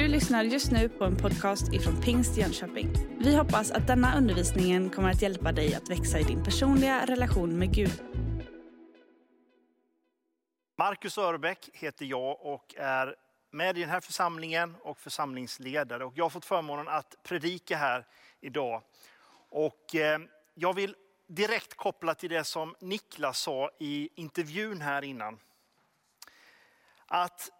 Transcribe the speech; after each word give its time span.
Du 0.00 0.08
lyssnar 0.08 0.44
just 0.44 0.70
nu 0.70 0.88
på 0.88 1.04
en 1.04 1.16
podcast 1.16 1.72
ifrån 1.72 2.00
Pingst 2.02 2.36
Jönköping. 2.36 2.92
Vi 3.18 3.36
hoppas 3.36 3.70
att 3.70 3.86
denna 3.86 4.18
undervisning 4.18 4.90
kommer 4.90 5.10
att 5.10 5.22
hjälpa 5.22 5.52
dig 5.52 5.74
att 5.74 5.90
växa 5.90 6.18
i 6.18 6.22
din 6.22 6.44
personliga 6.44 7.06
relation 7.06 7.58
med 7.58 7.74
Gud. 7.74 8.02
Marcus 10.78 11.18
Örbeck 11.18 11.70
heter 11.72 12.04
jag 12.04 12.46
och 12.46 12.74
är 12.78 13.16
med 13.50 13.78
i 13.78 13.80
den 13.80 13.90
här 13.90 14.00
församlingen 14.00 14.76
och 14.82 14.98
församlingsledare. 14.98 16.04
Och 16.04 16.12
jag 16.16 16.24
har 16.24 16.30
fått 16.30 16.44
förmånen 16.44 16.88
att 16.88 17.16
predika 17.22 17.76
här 17.76 18.06
idag. 18.40 18.82
Och 19.50 19.94
eh, 19.94 20.20
jag 20.54 20.74
vill 20.74 20.96
direkt 21.26 21.74
koppla 21.74 22.14
till 22.14 22.30
det 22.30 22.44
som 22.44 22.74
Niklas 22.80 23.38
sa 23.38 23.70
i 23.78 24.08
intervjun 24.14 24.80
här 24.80 25.02
innan. 25.02 25.38
Att 27.06 27.50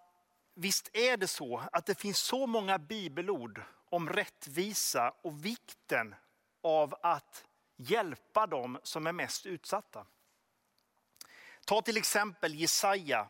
visst 0.61 0.91
är 0.93 1.17
det 1.17 1.29
så 1.29 1.63
att 1.73 1.87
det 1.87 2.01
finns 2.01 2.19
så 2.19 2.47
många 2.47 2.79
bibelord 2.79 3.63
om 3.91 4.09
rättvisa 4.09 5.15
och 5.23 5.45
vikten 5.45 6.15
av 6.63 6.95
att 7.03 7.45
hjälpa 7.77 8.47
dem 8.47 8.79
som 8.83 9.07
är 9.07 9.13
mest 9.13 9.47
utsatta. 9.47 10.07
Ta 11.65 11.83
till 11.83 11.97
exempel 11.97 12.55
Jesaja 12.55 13.29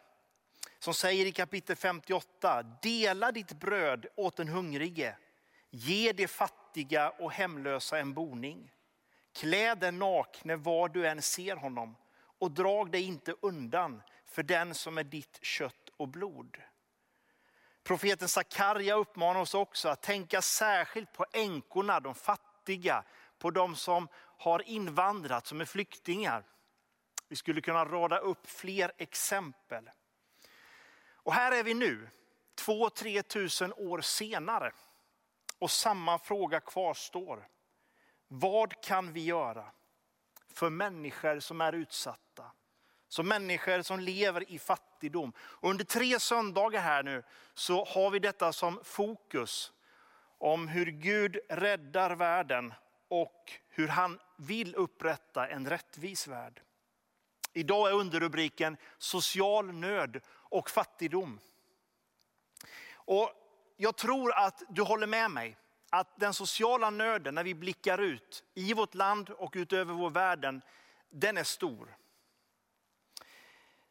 som 0.78 0.94
säger 0.94 1.26
i 1.26 1.32
kapitel 1.32 1.76
58, 1.76 2.62
dela 2.82 3.32
ditt 3.32 3.52
bröd 3.52 4.06
åt 4.16 4.36
den 4.36 4.48
hungrige, 4.48 5.16
ge 5.70 6.12
de 6.12 6.28
fattiga 6.28 7.10
och 7.10 7.32
hemlösa 7.32 7.98
en 7.98 8.14
boning. 8.14 8.72
Klä 9.32 9.74
den 9.74 9.98
nakne 9.98 10.56
var 10.56 10.88
du 10.88 11.06
än 11.06 11.22
ser 11.22 11.56
honom 11.56 11.96
och 12.38 12.50
drag 12.50 12.90
dig 12.90 13.02
inte 13.02 13.34
undan 13.40 14.02
för 14.26 14.42
den 14.42 14.74
som 14.74 14.98
är 14.98 15.04
ditt 15.04 15.38
kött 15.42 15.90
och 15.96 16.08
blod. 16.08 16.56
Profeten 17.82 18.28
Sakarja 18.28 18.94
uppmanar 18.94 19.40
oss 19.40 19.54
också 19.54 19.88
att 19.88 20.02
tänka 20.02 20.42
särskilt 20.42 21.12
på 21.12 21.26
änkorna, 21.32 22.00
de 22.00 22.14
fattiga, 22.14 23.04
på 23.38 23.50
de 23.50 23.76
som 23.76 24.08
har 24.14 24.62
invandrat, 24.62 25.46
som 25.46 25.60
är 25.60 25.64
flyktingar. 25.64 26.44
Vi 27.28 27.36
skulle 27.36 27.60
kunna 27.60 27.84
rada 27.84 28.18
upp 28.18 28.46
fler 28.50 28.92
exempel. 28.98 29.90
Och 31.12 31.34
här 31.34 31.52
är 31.52 31.62
vi 31.62 31.74
nu, 31.74 32.08
två, 32.54 32.90
tre 32.90 33.22
tusen 33.22 33.72
år 33.72 34.00
senare. 34.00 34.72
Och 35.58 35.70
samma 35.70 36.18
fråga 36.18 36.60
kvarstår. 36.60 37.48
Vad 38.28 38.82
kan 38.82 39.12
vi 39.12 39.24
göra 39.24 39.72
för 40.48 40.70
människor 40.70 41.40
som 41.40 41.60
är 41.60 41.72
utsatta? 41.72 42.52
Som 43.10 43.28
människor 43.28 43.82
som 43.82 44.00
lever 44.00 44.50
i 44.50 44.58
fattigdom. 44.58 45.32
Och 45.38 45.70
under 45.70 45.84
tre 45.84 46.20
söndagar 46.20 46.80
här 46.80 47.02
nu 47.02 47.22
så 47.54 47.84
har 47.84 48.10
vi 48.10 48.18
detta 48.18 48.52
som 48.52 48.80
fokus. 48.84 49.72
Om 50.38 50.68
hur 50.68 50.86
Gud 50.86 51.38
räddar 51.48 52.10
världen 52.16 52.74
och 53.08 53.52
hur 53.68 53.88
han 53.88 54.18
vill 54.36 54.74
upprätta 54.74 55.48
en 55.48 55.68
rättvis 55.68 56.28
värld. 56.28 56.62
Idag 57.52 57.88
är 57.88 57.94
underrubriken 57.94 58.76
social 58.98 59.72
nöd 59.72 60.20
och 60.28 60.70
fattigdom. 60.70 61.40
Och 62.92 63.32
jag 63.76 63.96
tror 63.96 64.32
att 64.32 64.62
du 64.68 64.82
håller 64.82 65.06
med 65.06 65.30
mig 65.30 65.56
att 65.90 66.20
den 66.20 66.34
sociala 66.34 66.90
nöden 66.90 67.34
när 67.34 67.44
vi 67.44 67.54
blickar 67.54 67.98
ut 67.98 68.44
i 68.54 68.74
vårt 68.74 68.94
land 68.94 69.30
och 69.30 69.52
utöver 69.56 69.94
vår 69.94 70.10
världen, 70.10 70.62
den 71.10 71.36
är 71.36 71.44
stor. 71.44 71.96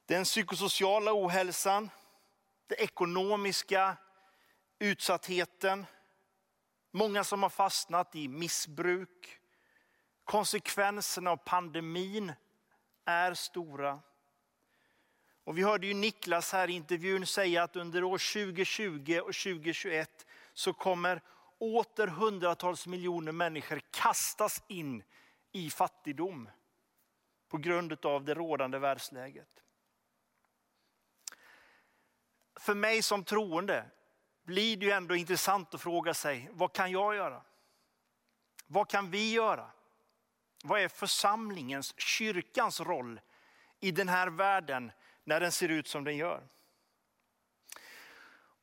Den 0.10 0.24
psykosociala 0.24 1.14
ohälsan, 1.14 1.90
den 2.68 2.80
ekonomiska 2.80 3.98
utsattheten, 4.80 5.86
många 6.92 7.24
som 7.24 7.44
har 7.44 7.50
fastnat 7.50 8.16
i 8.16 8.28
missbruk, 8.28 9.40
konsekvenserna 10.24 11.32
av 11.32 11.38
pandemin 11.38 12.34
är 13.06 13.34
stora. 13.34 14.00
Och 15.44 15.58
vi 15.58 15.64
hörde 15.64 15.88
ju 15.88 15.94
Niklas 15.94 16.52
här 16.52 16.70
i 16.70 16.74
intervjun 16.74 17.26
säga 17.26 17.64
att 17.64 17.76
under 17.76 18.04
år 18.04 18.34
2020 18.34 19.20
och 19.20 19.34
2021 19.34 20.26
så 20.54 20.74
kommer 20.74 21.22
åter 21.58 22.08
hundratals 22.08 22.88
miljoner 22.88 23.32
människor 23.32 23.82
kastas 23.92 24.64
in 24.68 25.04
i 25.52 25.70
fattigdom 25.70 26.50
på 27.50 27.58
grund 27.58 28.06
av 28.06 28.26
det 28.26 28.34
rådande 28.34 28.80
världsläget. 28.80 29.64
För 32.60 32.76
mig 32.76 33.02
som 33.02 33.24
troende 33.24 33.86
blir 34.44 34.78
det 34.78 34.86
ju 34.86 34.92
ändå 34.92 35.16
intressant 35.16 35.74
att 35.74 35.82
fråga 35.82 36.14
sig, 36.14 36.50
vad 36.52 36.74
kan 36.74 36.92
jag 36.92 37.16
göra? 37.16 37.42
Vad 38.68 38.90
kan 38.90 39.12
vi 39.12 39.32
göra? 39.32 39.72
Vad 40.64 40.82
är 40.82 40.88
församlingens, 40.88 41.94
kyrkans 41.98 42.80
roll 42.80 43.22
i 43.80 43.92
den 43.92 44.10
här 44.10 44.28
världen 44.28 44.92
när 45.24 45.40
den 45.40 45.52
ser 45.52 45.70
ut 45.70 45.88
som 45.88 46.04
den 46.04 46.18
gör? 46.18 46.48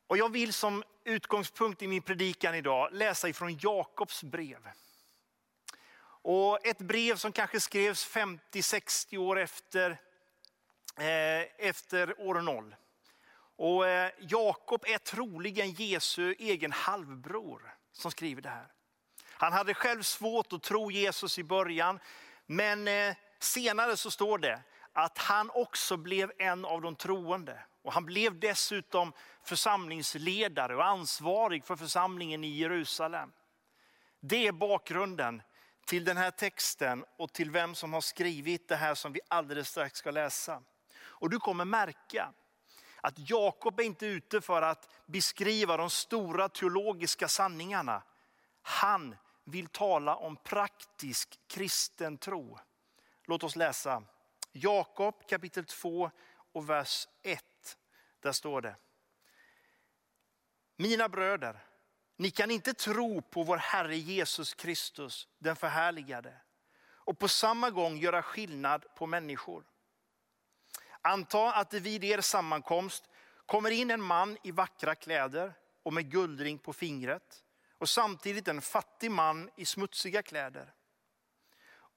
Och 0.07 0.17
jag 0.17 0.31
vill 0.31 0.53
som 0.53 0.83
utgångspunkt 1.03 1.81
i 1.81 1.87
min 1.87 2.01
predikan 2.01 2.55
idag 2.55 2.89
läsa 2.93 3.29
ifrån 3.29 3.57
Jakobs 3.61 4.23
brev. 4.23 4.69
Och 6.21 6.65
ett 6.65 6.79
brev 6.79 7.15
som 7.15 7.31
kanske 7.31 7.59
skrevs 7.59 8.07
50-60 8.07 9.17
år 9.17 9.39
efter, 9.39 9.91
eh, 10.97 11.67
efter 11.67 12.21
år 12.21 12.41
0. 12.41 12.75
Och 13.57 13.87
eh, 13.87 14.11
Jakob 14.19 14.85
är 14.87 14.97
troligen 14.97 15.71
Jesu 15.71 16.35
egen 16.39 16.71
halvbror 16.71 17.75
som 17.91 18.11
skriver 18.11 18.41
det 18.41 18.49
här. 18.49 18.71
Han 19.31 19.53
hade 19.53 19.73
själv 19.73 20.01
svårt 20.01 20.53
att 20.53 20.63
tro 20.63 20.91
Jesus 20.91 21.39
i 21.39 21.43
början, 21.43 21.99
men 22.45 22.87
eh, 22.87 23.15
senare 23.39 23.97
så 23.97 24.11
står 24.11 24.37
det 24.37 24.61
att 24.93 25.17
han 25.17 25.49
också 25.53 25.97
blev 25.97 26.31
en 26.37 26.65
av 26.65 26.81
de 26.81 26.95
troende. 26.95 27.63
Och 27.81 27.93
han 27.93 28.05
blev 28.05 28.39
dessutom 28.39 29.13
församlingsledare 29.43 30.75
och 30.75 30.85
ansvarig 30.85 31.65
för 31.65 31.75
församlingen 31.75 32.43
i 32.43 32.47
Jerusalem. 32.47 33.31
Det 34.19 34.47
är 34.47 34.51
bakgrunden 34.51 35.41
till 35.85 36.05
den 36.05 36.17
här 36.17 36.31
texten 36.31 37.05
och 37.17 37.33
till 37.33 37.51
vem 37.51 37.75
som 37.75 37.93
har 37.93 38.01
skrivit 38.01 38.67
det 38.67 38.75
här 38.75 38.95
som 38.95 39.13
vi 39.13 39.19
alldeles 39.27 39.69
strax 39.69 39.99
ska 39.99 40.11
läsa. 40.11 40.63
Och 40.99 41.29
du 41.29 41.39
kommer 41.39 41.65
märka 41.65 42.33
att 43.07 43.29
Jakob 43.29 43.79
är 43.79 43.83
inte 43.83 44.05
ute 44.05 44.41
för 44.41 44.61
att 44.61 44.89
beskriva 45.05 45.77
de 45.77 45.89
stora 45.89 46.49
teologiska 46.49 47.27
sanningarna. 47.27 48.03
Han 48.61 49.15
vill 49.43 49.67
tala 49.67 50.15
om 50.15 50.35
praktisk 50.35 51.39
kristen 51.47 52.17
tro. 52.17 52.59
Låt 53.25 53.43
oss 53.43 53.55
läsa 53.55 54.03
Jakob 54.51 55.29
kapitel 55.29 55.65
2 55.65 56.11
och 56.51 56.69
vers 56.69 57.07
1. 57.23 57.43
Där 58.19 58.31
står 58.31 58.61
det. 58.61 58.75
Mina 60.75 61.09
bröder, 61.09 61.63
ni 62.15 62.31
kan 62.31 62.51
inte 62.51 62.73
tro 62.73 63.21
på 63.21 63.43
vår 63.43 63.57
Herre 63.57 63.97
Jesus 63.97 64.53
Kristus, 64.53 65.27
den 65.37 65.55
förhärligade, 65.55 66.41
och 66.89 67.19
på 67.19 67.27
samma 67.27 67.69
gång 67.69 67.97
göra 67.97 68.21
skillnad 68.21 68.85
på 68.95 69.05
människor. 69.05 69.63
Anta 71.07 71.53
att 71.53 71.69
det 71.69 71.79
vid 71.79 72.03
er 72.03 72.21
sammankomst 72.21 73.09
kommer 73.45 73.71
in 73.71 73.91
en 73.91 74.01
man 74.01 74.37
i 74.43 74.51
vackra 74.51 74.95
kläder 74.95 75.53
och 75.83 75.93
med 75.93 76.11
guldring 76.11 76.57
på 76.57 76.73
fingret 76.73 77.43
och 77.77 77.89
samtidigt 77.89 78.47
en 78.47 78.61
fattig 78.61 79.11
man 79.11 79.49
i 79.55 79.65
smutsiga 79.65 80.21
kläder. 80.21 80.73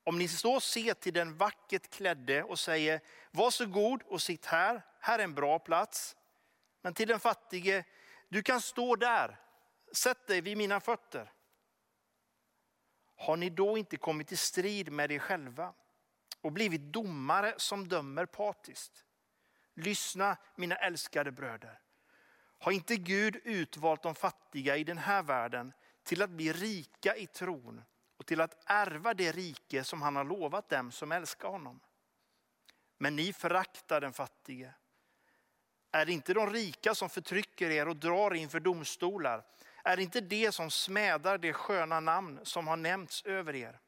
Om 0.04 0.18
ni 0.18 0.28
så 0.28 0.60
ser 0.60 0.94
till 0.94 1.12
den 1.12 1.36
vackert 1.36 1.90
klädde 1.90 2.42
och 2.42 2.58
säger, 2.58 3.00
varsågod 3.30 4.02
och 4.02 4.22
sitt 4.22 4.46
här, 4.46 4.82
här 5.00 5.18
är 5.18 5.24
en 5.24 5.34
bra 5.34 5.58
plats. 5.58 6.16
Men 6.82 6.94
till 6.94 7.08
den 7.08 7.20
fattige, 7.20 7.84
du 8.28 8.42
kan 8.42 8.60
stå 8.60 8.96
där, 8.96 9.40
sätt 9.92 10.26
dig 10.26 10.40
vid 10.40 10.56
mina 10.56 10.80
fötter. 10.80 11.32
Har 13.16 13.36
ni 13.36 13.50
då 13.50 13.78
inte 13.78 13.96
kommit 13.96 14.32
i 14.32 14.36
strid 14.36 14.92
med 14.92 15.12
er 15.12 15.18
själva 15.18 15.74
och 16.40 16.52
blivit 16.52 16.80
domare 16.80 17.54
som 17.56 17.88
dömer 17.88 18.26
partiskt? 18.26 19.04
Lyssna 19.74 20.36
mina 20.54 20.76
älskade 20.76 21.32
bröder. 21.32 21.80
Har 22.58 22.72
inte 22.72 22.96
Gud 22.96 23.36
utvalt 23.44 24.02
de 24.02 24.14
fattiga 24.14 24.76
i 24.76 24.84
den 24.84 24.98
här 24.98 25.22
världen 25.22 25.72
till 26.02 26.22
att 26.22 26.30
bli 26.30 26.52
rika 26.52 27.16
i 27.16 27.26
tron 27.26 27.82
och 28.16 28.26
till 28.26 28.40
att 28.40 28.62
ärva 28.66 29.14
det 29.14 29.32
rike 29.32 29.84
som 29.84 30.02
han 30.02 30.16
har 30.16 30.24
lovat 30.24 30.68
dem 30.68 30.92
som 30.92 31.12
älskar 31.12 31.48
honom? 31.48 31.80
Men 32.98 33.16
ni 33.16 33.32
föraktar 33.32 34.00
den 34.00 34.12
fattige. 34.12 34.74
Är 35.92 36.06
det 36.06 36.12
inte 36.12 36.34
de 36.34 36.50
rika 36.50 36.94
som 36.94 37.10
förtrycker 37.10 37.70
er 37.70 37.88
och 37.88 37.96
drar 37.96 38.34
inför 38.34 38.60
domstolar? 38.60 39.44
Är 39.84 39.96
det 39.96 40.02
inte 40.02 40.20
det 40.20 40.52
som 40.52 40.70
smädar 40.70 41.38
det 41.38 41.52
sköna 41.52 42.00
namn 42.00 42.40
som 42.42 42.68
har 42.68 42.76
nämnts 42.76 43.22
över 43.24 43.54
er? 43.54 43.80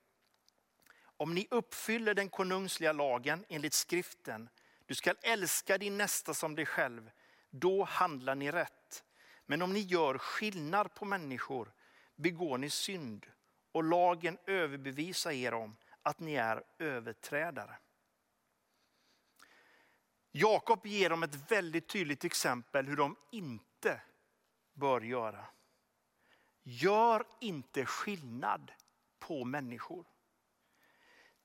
Om 1.22 1.34
ni 1.34 1.46
uppfyller 1.50 2.14
den 2.14 2.28
konungsliga 2.28 2.92
lagen 2.92 3.44
enligt 3.48 3.74
skriften, 3.74 4.48
du 4.86 4.94
skall 4.94 5.16
älska 5.22 5.78
din 5.78 5.98
nästa 5.98 6.34
som 6.34 6.54
dig 6.54 6.66
själv, 6.66 7.10
då 7.50 7.84
handlar 7.84 8.34
ni 8.34 8.50
rätt. 8.50 9.04
Men 9.46 9.62
om 9.62 9.72
ni 9.72 9.80
gör 9.80 10.18
skillnad 10.18 10.94
på 10.94 11.04
människor 11.04 11.72
begår 12.16 12.58
ni 12.58 12.70
synd 12.70 13.26
och 13.72 13.84
lagen 13.84 14.38
överbevisar 14.46 15.30
er 15.30 15.54
om 15.54 15.76
att 16.02 16.20
ni 16.20 16.34
är 16.34 16.62
överträdare. 16.78 17.78
Jakob 20.32 20.86
ger 20.86 21.10
dem 21.10 21.22
ett 21.22 21.50
väldigt 21.50 21.88
tydligt 21.88 22.24
exempel 22.24 22.86
hur 22.86 22.96
de 22.96 23.16
inte 23.32 24.00
bör 24.72 25.00
göra. 25.00 25.44
Gör 26.62 27.26
inte 27.40 27.86
skillnad 27.86 28.72
på 29.18 29.44
människor. 29.44 30.11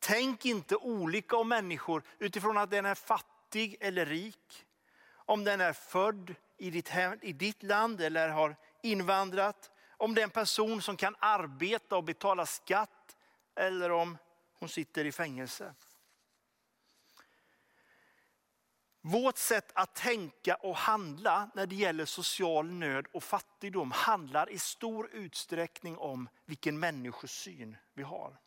Tänk 0.08 0.46
inte 0.46 0.76
olika 0.76 1.38
om 1.38 1.50
människor 1.50 2.04
utifrån 2.20 2.58
att 2.58 2.70
den 2.70 2.86
är 2.86 2.96
fattig 2.96 3.78
eller 3.80 4.06
rik. 4.06 4.66
Om 5.14 5.44
den 5.44 5.62
är 5.62 5.74
född 5.74 6.36
i 6.58 6.70
ditt, 6.70 6.90
hem, 6.90 7.20
i 7.22 7.34
ditt 7.34 7.64
land 7.64 8.02
eller 8.02 8.30
har 8.30 8.56
invandrat. 8.84 9.72
Om 9.98 10.16
det 10.16 10.22
är 10.22 10.24
en 10.24 10.30
person 10.30 10.82
som 10.82 10.98
kan 10.98 11.16
arbeta 11.20 11.98
och 11.98 12.04
betala 12.04 12.46
skatt 12.46 13.18
eller 13.56 13.92
om 13.92 14.18
hon 14.60 14.70
sitter 14.70 15.06
i 15.06 15.12
fängelse. 15.12 15.74
Vårt 19.02 19.38
sätt 19.38 19.72
att 19.74 19.96
tänka 19.96 20.56
och 20.56 20.78
handla 20.78 21.50
när 21.56 21.66
det 21.66 21.76
gäller 21.76 22.06
social 22.06 22.72
nöd 22.72 23.06
och 23.12 23.24
fattigdom 23.24 23.92
handlar 23.92 24.50
i 24.50 24.60
stor 24.60 25.10
utsträckning 25.14 25.98
om 25.98 26.30
vilken 26.46 26.80
människosyn 26.80 27.78
vi 27.94 28.04
har. 28.04 28.38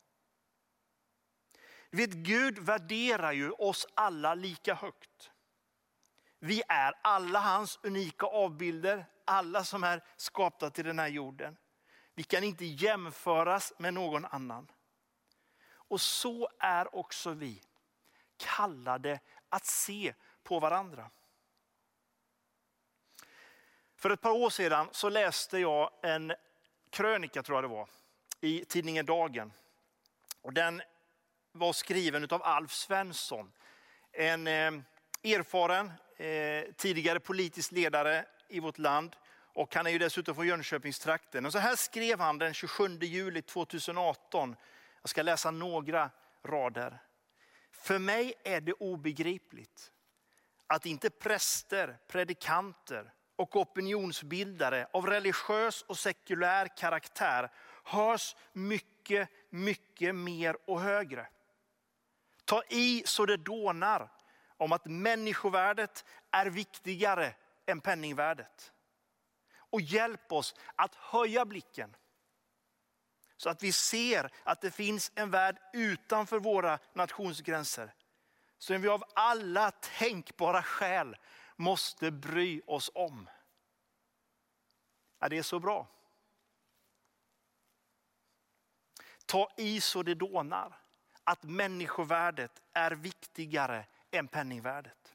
Vet, 1.90 2.10
Gud 2.10 2.58
värderar 2.58 3.32
ju 3.32 3.50
oss 3.50 3.87
alla 3.94 4.34
lika 4.34 4.75
högt. 4.75 5.31
Vi 6.38 6.62
är 6.69 6.94
alla 7.02 7.38
hans 7.38 7.78
unika 7.82 8.26
avbilder, 8.26 9.06
alla 9.25 9.64
som 9.64 9.84
är 9.84 10.04
skapta 10.16 10.70
till 10.70 10.84
den 10.84 10.98
här 10.98 11.08
jorden. 11.08 11.56
Vi 12.14 12.22
kan 12.22 12.44
inte 12.44 12.64
jämföras 12.64 13.72
med 13.78 13.94
någon 13.94 14.25
annan. 14.25 14.70
Och 15.72 16.00
så 16.00 16.48
är 16.58 16.94
också 16.94 17.31
vi 17.31 17.62
kallade 18.37 19.20
att 19.48 19.66
se 19.66 20.14
på 20.42 20.58
varandra. 20.60 21.10
För 23.96 24.10
ett 24.10 24.20
par 24.20 24.31
år 24.31 24.50
sedan 24.50 24.88
så 24.92 25.08
läste 25.08 25.58
jag 25.58 25.90
en 26.02 26.32
krönika, 26.90 27.42
tror 27.42 27.56
jag 27.56 27.64
det 27.64 27.69
var, 27.69 27.88
i 28.40 28.64
tidningen 28.64 29.06
Dagen. 29.06 29.52
Och 30.42 30.52
den 30.52 30.82
var 31.52 31.73
skriven 31.73 32.29
av 32.31 32.43
Alf 32.43 32.73
Svensson. 32.73 33.52
En 34.12 34.47
eh, 34.47 34.73
erfaren, 35.23 35.93
eh, 36.17 36.73
tidigare 36.76 37.20
politisk 37.20 37.73
ledare 37.73 38.25
i 38.49 38.61
vårt 38.61 38.79
land. 38.79 39.17
Och 39.55 39.75
han 39.75 39.87
är 39.87 39.91
ju 39.91 39.99
dessutom 39.99 40.35
från 40.35 40.47
Jönköpingstrakten. 40.47 41.47
Och 41.47 41.52
så 41.52 41.58
här 41.58 41.76
skrev 41.76 42.20
han 42.20 42.38
den 42.38 42.55
27 42.55 42.99
juli 43.00 43.43
2018. 43.43 44.56
Jag 45.02 45.11
ska 45.11 45.23
läsa 45.23 45.50
några 45.50 46.11
rader. 46.44 46.99
För 47.73 47.99
mig 47.99 48.35
är 48.44 48.61
det 48.61 48.73
obegripligt 48.73 49.93
att 50.67 50.87
inte 50.87 51.11
präster, 51.11 51.99
predikanter 52.08 53.12
och 53.37 53.56
opinionsbildare 53.56 54.87
av 54.93 55.06
religiös 55.06 55.82
och 55.82 55.99
sekulär 55.99 56.76
karaktär 56.76 57.50
hörs 57.85 58.37
mycket, 58.52 59.29
mycket 59.50 60.14
mer 60.14 60.56
och 60.67 60.81
högre. 60.81 61.26
Ta 62.50 62.62
i 62.69 63.02
så 63.06 63.26
det 63.26 63.37
dånar 63.37 64.12
om 64.56 64.73
att 64.73 64.87
människovärdet 64.87 66.05
är 66.31 66.47
viktigare 66.47 67.35
än 67.67 67.81
penningvärdet. 67.81 68.73
Och 69.52 69.81
hjälp 69.81 70.32
oss 70.32 70.55
att 70.75 70.94
höja 70.94 71.44
blicken. 71.44 71.97
Så 73.37 73.50
att 73.50 73.62
vi 73.62 73.73
ser 73.73 74.31
att 74.43 74.61
det 74.61 74.70
finns 74.70 75.12
en 75.14 75.31
värld 75.31 75.58
utanför 75.73 76.38
våra 76.38 76.79
nationsgränser. 76.93 77.94
Som 78.58 78.82
vi 78.82 78.88
av 78.88 79.05
alla 79.14 79.70
tänkbara 79.70 80.62
skäl 80.62 81.17
måste 81.56 82.11
bry 82.11 82.61
oss 82.67 82.91
om. 82.94 83.31
Ja, 85.19 85.29
det 85.29 85.38
är 85.38 85.43
så 85.43 85.58
bra. 85.58 85.88
Ta 89.26 89.50
i 89.56 89.81
så 89.81 90.02
det 90.02 90.14
dånar 90.14 90.81
att 91.25 91.43
människovärdet 91.43 92.62
är 92.72 92.90
viktigare 92.90 93.87
än 94.11 94.28
penningvärdet. 94.28 95.14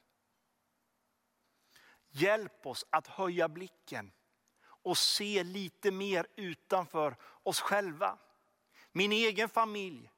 Hjälp 2.10 2.66
oss 2.66 2.86
att 2.90 3.06
höja 3.06 3.48
blicken 3.48 4.12
och 4.64 4.98
se 4.98 5.44
lite 5.44 5.90
mer 5.90 6.26
utanför 6.36 7.16
oss 7.42 7.60
själva. 7.60 8.18
Min 8.92 9.12
egen 9.12 9.48
familj, 9.48 10.10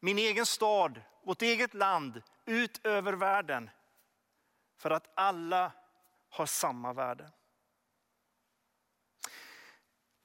min 0.00 0.18
egen 0.18 0.46
stad, 0.46 1.02
vårt 1.22 1.42
eget 1.42 1.74
land, 1.74 2.22
ut 2.44 2.86
över 2.86 3.12
världen. 3.12 3.70
För 4.76 4.90
att 4.90 5.12
alla 5.14 5.72
har 6.28 6.46
samma 6.46 6.92
värde. 6.92 7.30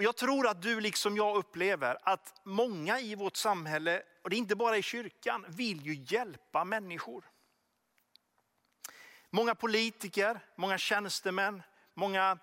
Jag 0.01 0.15
tror 0.15 0.47
att 0.47 0.61
du 0.61 0.81
liksom 0.81 1.17
jag 1.17 1.35
upplever 1.35 1.97
att 2.03 2.41
många 2.43 2.99
i 2.99 3.15
vårt 3.15 3.35
samhälle, 3.35 4.03
och 4.21 4.29
det 4.29 4.35
är 4.35 4.37
inte 4.37 4.55
bara 4.55 4.77
i 4.77 4.81
kyrkan, 4.81 5.45
vill 5.47 5.85
ju 5.85 6.05
hjälpa 6.15 6.63
människor. 6.63 7.31
Många 9.29 9.55
politiker, 9.55 10.39
många 10.55 10.77
tjänstemän, 10.77 11.63
många 11.93 12.37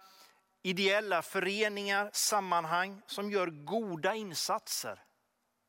ideella 0.62 1.22
föreningar, 1.22 2.10
sammanhang 2.12 3.02
som 3.06 3.30
gör 3.30 3.46
goda 3.46 4.14
insatser 4.14 5.02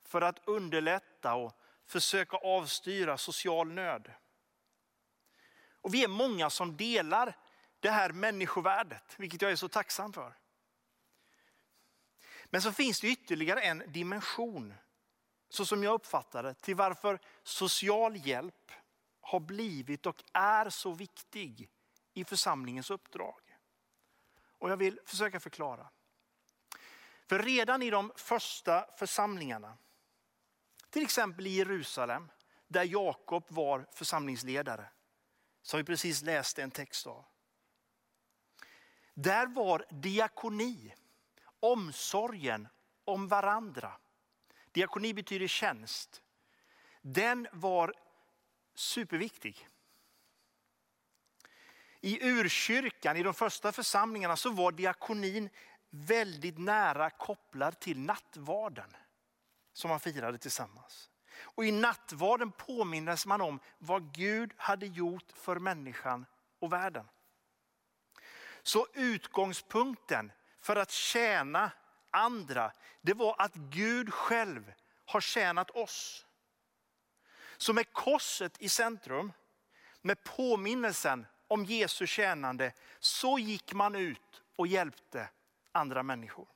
för 0.06 0.22
att 0.22 0.48
underlätta 0.48 1.36
och 1.36 1.60
försöka 1.88 2.38
avstyra 2.38 3.18
social 3.18 3.72
nöd. 3.72 4.12
Och 5.82 5.94
vi 5.94 6.04
är 6.04 6.08
många 6.08 6.50
som 6.50 6.78
delar 6.78 7.38
det 7.80 7.90
här 7.90 8.12
människovärdet, 8.12 9.16
vilket 9.18 9.42
jag 9.42 9.52
är 9.52 9.56
så 9.56 9.68
tacksam 9.68 10.14
för. 10.14 10.39
Men 12.50 12.62
så 12.62 12.72
finns 12.72 13.00
det 13.02 13.08
ytterligare 13.08 13.62
en 13.62 13.84
dimension, 13.88 14.74
så 15.50 15.66
som 15.66 15.84
jag 15.84 15.94
uppfattar 15.94 16.44
det, 16.44 16.54
till 16.54 16.76
varför 16.76 17.20
social 17.44 18.28
hjälp 18.28 18.72
har 19.22 19.40
blivit 19.40 20.06
och 20.06 20.24
är 20.34 20.70
så 20.70 20.92
viktig 20.92 21.70
i 22.14 22.26
församlingens 22.26 22.90
uppdrag. 22.90 23.58
Och 24.58 24.70
jag 24.70 24.78
vill 24.78 25.00
försöka 25.06 25.40
förklara. 25.40 25.90
För 27.28 27.40
redan 27.40 27.82
i 27.82 27.90
de 27.90 28.12
första 28.16 28.86
församlingarna, 28.98 29.78
till 30.90 31.04
exempel 31.04 31.48
i 31.48 31.50
Jerusalem, 31.50 32.32
där 32.68 32.84
Jakob 32.84 33.46
var 33.48 33.88
församlingsledare, 33.92 34.90
som 35.62 35.78
vi 35.78 35.84
precis 35.84 36.22
läste 36.22 36.64
en 36.64 36.72
text 36.72 37.08
av. 37.08 37.26
Där 39.14 39.48
var 39.48 39.86
diakoni 39.90 40.96
omsorgen 41.60 42.68
om 43.06 43.28
varandra. 43.28 43.92
Diakoni 44.72 45.14
betyder 45.14 45.48
tjänst. 45.48 46.22
Den 47.02 47.48
var 47.52 47.94
superviktig. 48.76 49.68
I 52.02 52.30
urkyrkan, 52.30 53.18
i 53.18 53.24
de 53.24 53.34
första 53.34 53.72
församlingarna, 53.72 54.36
så 54.36 54.50
var 54.50 54.72
diakonin 54.72 55.50
väldigt 55.90 56.58
nära 56.58 57.10
kopplad 57.10 57.80
till 57.80 58.00
nattvarden 58.00 58.96
som 59.74 59.90
man 59.90 60.00
firade 60.00 60.38
tillsammans. 60.38 61.10
Och 61.42 61.66
i 61.66 61.72
nattvarden 61.72 62.52
påminnes 62.52 63.26
man 63.26 63.42
om 63.42 63.60
vad 63.78 64.14
Gud 64.14 64.54
hade 64.58 64.86
gjort 64.86 65.32
för 65.36 65.60
människan 65.60 66.26
och 66.60 66.74
världen. 66.74 67.06
Så 68.64 68.88
utgångspunkten 68.94 70.32
för 70.70 70.76
att 70.76 70.92
tjäna 70.92 71.72
andra, 72.12 72.72
det 73.02 73.14
var 73.14 73.36
att 73.38 73.56
Gud 73.56 74.14
själv 74.14 74.74
har 75.06 75.22
tjänat 75.22 75.70
oss. 75.70 76.26
Så 77.58 77.74
med 77.74 77.94
korset 77.94 78.62
i 78.62 78.70
centrum, 78.70 79.32
med 80.02 80.24
påminnelsen 80.24 81.26
om 81.48 81.66
Jesu 81.66 82.08
tjänande, 82.08 82.74
så 83.00 83.40
gick 83.40 83.74
man 83.74 83.96
ut 83.96 84.42
och 84.56 84.68
hjälpte 84.68 85.30
andra 85.72 86.04
människor. 86.04 86.48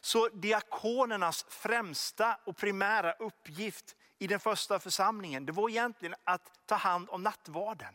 Så 0.00 0.28
diakonernas 0.28 1.46
främsta 1.48 2.38
och 2.44 2.56
primära 2.56 3.12
uppgift 3.12 3.96
i 4.18 4.26
den 4.26 4.40
första 4.40 4.78
församlingen, 4.78 5.46
det 5.46 5.52
var 5.52 5.68
egentligen 5.68 6.14
att 6.24 6.66
ta 6.66 6.74
hand 6.74 7.08
om 7.10 7.22
nattvarden. 7.22 7.94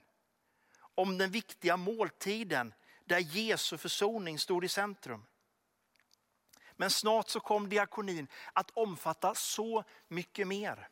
Om 0.96 1.18
den 1.18 1.32
viktiga 1.32 1.78
måltiden 1.78 2.74
där 3.06 3.20
Jesu 3.20 3.78
försoning 3.78 4.40
stod 4.40 4.66
i 4.66 4.70
centrum. 4.70 5.26
Men 6.76 6.90
snart 6.90 7.30
så 7.30 7.40
kom 7.40 7.70
diakonin 7.70 8.28
att 8.54 8.72
omfatta 8.72 9.36
så 9.36 9.84
mycket 10.08 10.48
mer. 10.48 10.90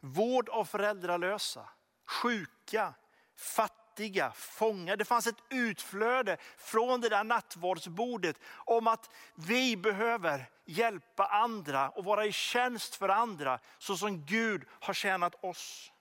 Vård 0.00 0.48
av 0.48 0.64
föräldralösa, 0.64 1.68
sjuka, 2.04 2.94
fattiga 3.36 3.84
fattiga, 3.94 4.32
fångar. 4.32 4.96
Det 4.96 5.04
fanns 5.04 5.26
ett 5.26 5.42
utflöde 5.50 6.36
från 6.56 7.00
det 7.00 7.08
där 7.08 7.24
nattvardsbordet 7.24 8.36
om 8.56 8.86
att 8.86 9.10
vi 9.34 9.76
behöver 9.76 10.50
hjälpa 10.64 11.26
andra 11.26 11.90
och 11.90 12.04
vara 12.04 12.26
i 12.26 12.32
tjänst 12.32 12.94
för 12.94 13.08
andra 13.08 13.58
så 13.78 13.96
som 13.96 14.26
Gud 14.26 14.64
har 14.80 14.94
tjänat 14.94 15.44
oss. 15.44 15.92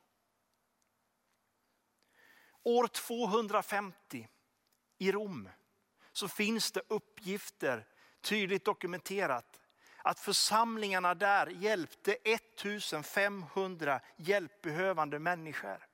År 2.64 2.88
250 2.88 4.28
i 4.98 5.12
Rom 5.12 5.50
så 6.12 6.28
finns 6.28 6.72
det 6.72 6.82
uppgifter 6.88 7.86
tydligt 8.22 8.66
dokumenterat 8.66 9.62
att 9.98 10.20
församlingarna 10.20 11.16
där 11.16 11.48
hjälpte 11.48 12.18
1500 12.24 14.02
hjälpbehövande 14.18 15.20
människor. 15.20 15.88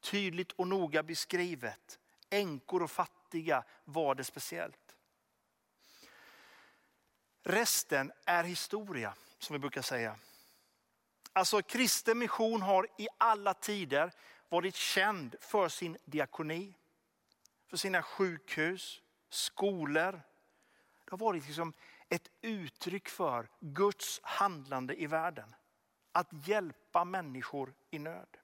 Tydligt 0.00 0.52
och 0.52 0.68
noga 0.68 1.02
beskrivet. 1.02 1.98
Änkor 2.30 2.82
och 2.82 2.90
fattiga 2.90 3.64
var 3.84 4.14
det 4.14 4.24
speciellt. 4.24 4.96
Resten 7.42 8.12
är 8.24 8.44
historia, 8.44 9.14
som 9.38 9.54
vi 9.54 9.58
brukar 9.58 9.82
säga. 9.82 10.16
Alltså 11.32 11.62
kristen 11.62 12.18
mission 12.18 12.62
har 12.62 12.86
i 12.98 13.08
alla 13.18 13.54
tider 13.54 14.12
varit 14.48 14.74
känd 14.74 15.36
för 15.40 15.68
sin 15.68 15.98
diakoni, 16.04 16.74
för 17.74 17.78
sina 17.78 18.02
sjukhus, 18.02 19.02
skolor. 19.28 20.12
Det 21.04 21.10
har 21.10 21.18
varit 21.18 21.46
liksom 21.46 21.72
ett 22.08 22.28
uttryck 22.40 23.08
för 23.08 23.48
Guds 23.60 24.20
handlande 24.22 25.02
i 25.02 25.06
världen. 25.06 25.54
Att 26.12 26.28
hjälpa 26.46 27.04
människor 27.04 27.74
i 27.90 27.98
nöd. 27.98 28.36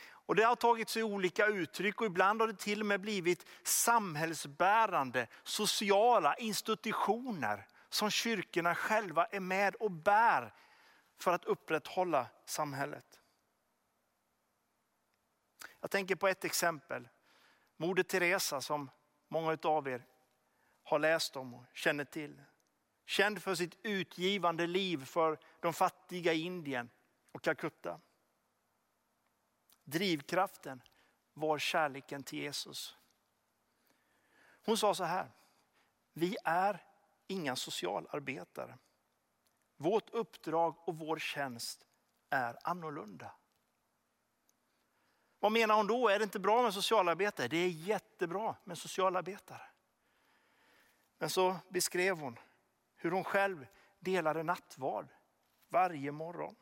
Och 0.00 0.34
Det 0.34 0.42
har 0.42 0.56
tagit 0.56 0.88
sig 0.88 1.02
olika 1.02 1.46
uttryck 1.46 2.00
och 2.00 2.06
ibland 2.06 2.40
har 2.40 2.48
det 2.48 2.58
till 2.58 2.80
och 2.80 2.86
med 2.86 3.00
blivit 3.00 3.46
samhällsbärande 3.62 5.26
sociala 5.42 6.34
institutioner 6.34 7.66
som 7.88 8.10
kyrkorna 8.10 8.74
själva 8.74 9.26
är 9.26 9.40
med 9.40 9.74
och 9.74 9.90
bär 9.90 10.54
för 11.18 11.32
att 11.32 11.44
upprätthålla 11.44 12.26
samhället. 12.44 13.20
Jag 15.80 15.90
tänker 15.90 16.16
på 16.16 16.28
ett 16.28 16.44
exempel. 16.44 17.08
Moder 17.80 18.02
Teresa 18.02 18.60
som 18.60 18.90
många 19.28 19.58
av 19.62 19.88
er 19.88 20.06
har 20.82 20.98
läst 20.98 21.36
om 21.36 21.54
och 21.54 21.64
känner 21.72 22.04
till. 22.04 22.42
Känd 23.06 23.42
för 23.42 23.54
sitt 23.54 23.78
utgivande 23.82 24.66
liv 24.66 25.04
för 25.04 25.38
de 25.60 25.72
fattiga 25.72 26.32
i 26.32 26.40
Indien 26.40 26.90
och 27.32 27.42
Calcutta. 27.42 28.00
Drivkraften 29.84 30.82
var 31.32 31.58
kärleken 31.58 32.22
till 32.22 32.38
Jesus. 32.38 32.96
Hon 34.64 34.78
sa 34.78 34.94
så 34.94 35.04
här, 35.04 35.30
vi 36.12 36.36
är 36.44 36.84
inga 37.26 37.56
socialarbetare. 37.56 38.78
Vårt 39.76 40.10
uppdrag 40.10 40.88
och 40.88 40.98
vår 40.98 41.18
tjänst 41.18 41.86
är 42.30 42.58
annorlunda. 42.64 43.32
Vad 45.40 45.52
menar 45.52 45.76
hon 45.76 45.86
då? 45.86 46.08
Är 46.08 46.18
det 46.18 46.24
inte 46.24 46.38
bra 46.38 46.62
med 46.62 46.74
socialarbetare? 46.74 47.48
Det 47.48 47.56
är 47.56 47.68
jättebra 47.68 48.56
med 48.64 48.78
socialarbetare. 48.78 49.62
Men 51.18 51.30
så 51.30 51.56
beskrev 51.68 52.18
hon 52.18 52.38
hur 52.96 53.10
hon 53.10 53.24
själv 53.24 53.66
delade 53.98 54.42
nattvard 54.42 55.08
varje 55.68 56.12
morgon. 56.12 56.56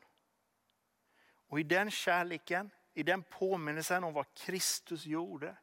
Och 1.47 1.59
i 1.59 1.63
den 1.63 1.91
kärleken, 1.91 2.71
i 2.93 3.03
den 3.03 3.23
påminnelsen 3.23 4.03
om 4.03 4.13
vad 4.13 4.33
Kristus 4.33 5.05
gjorde, 5.05 5.57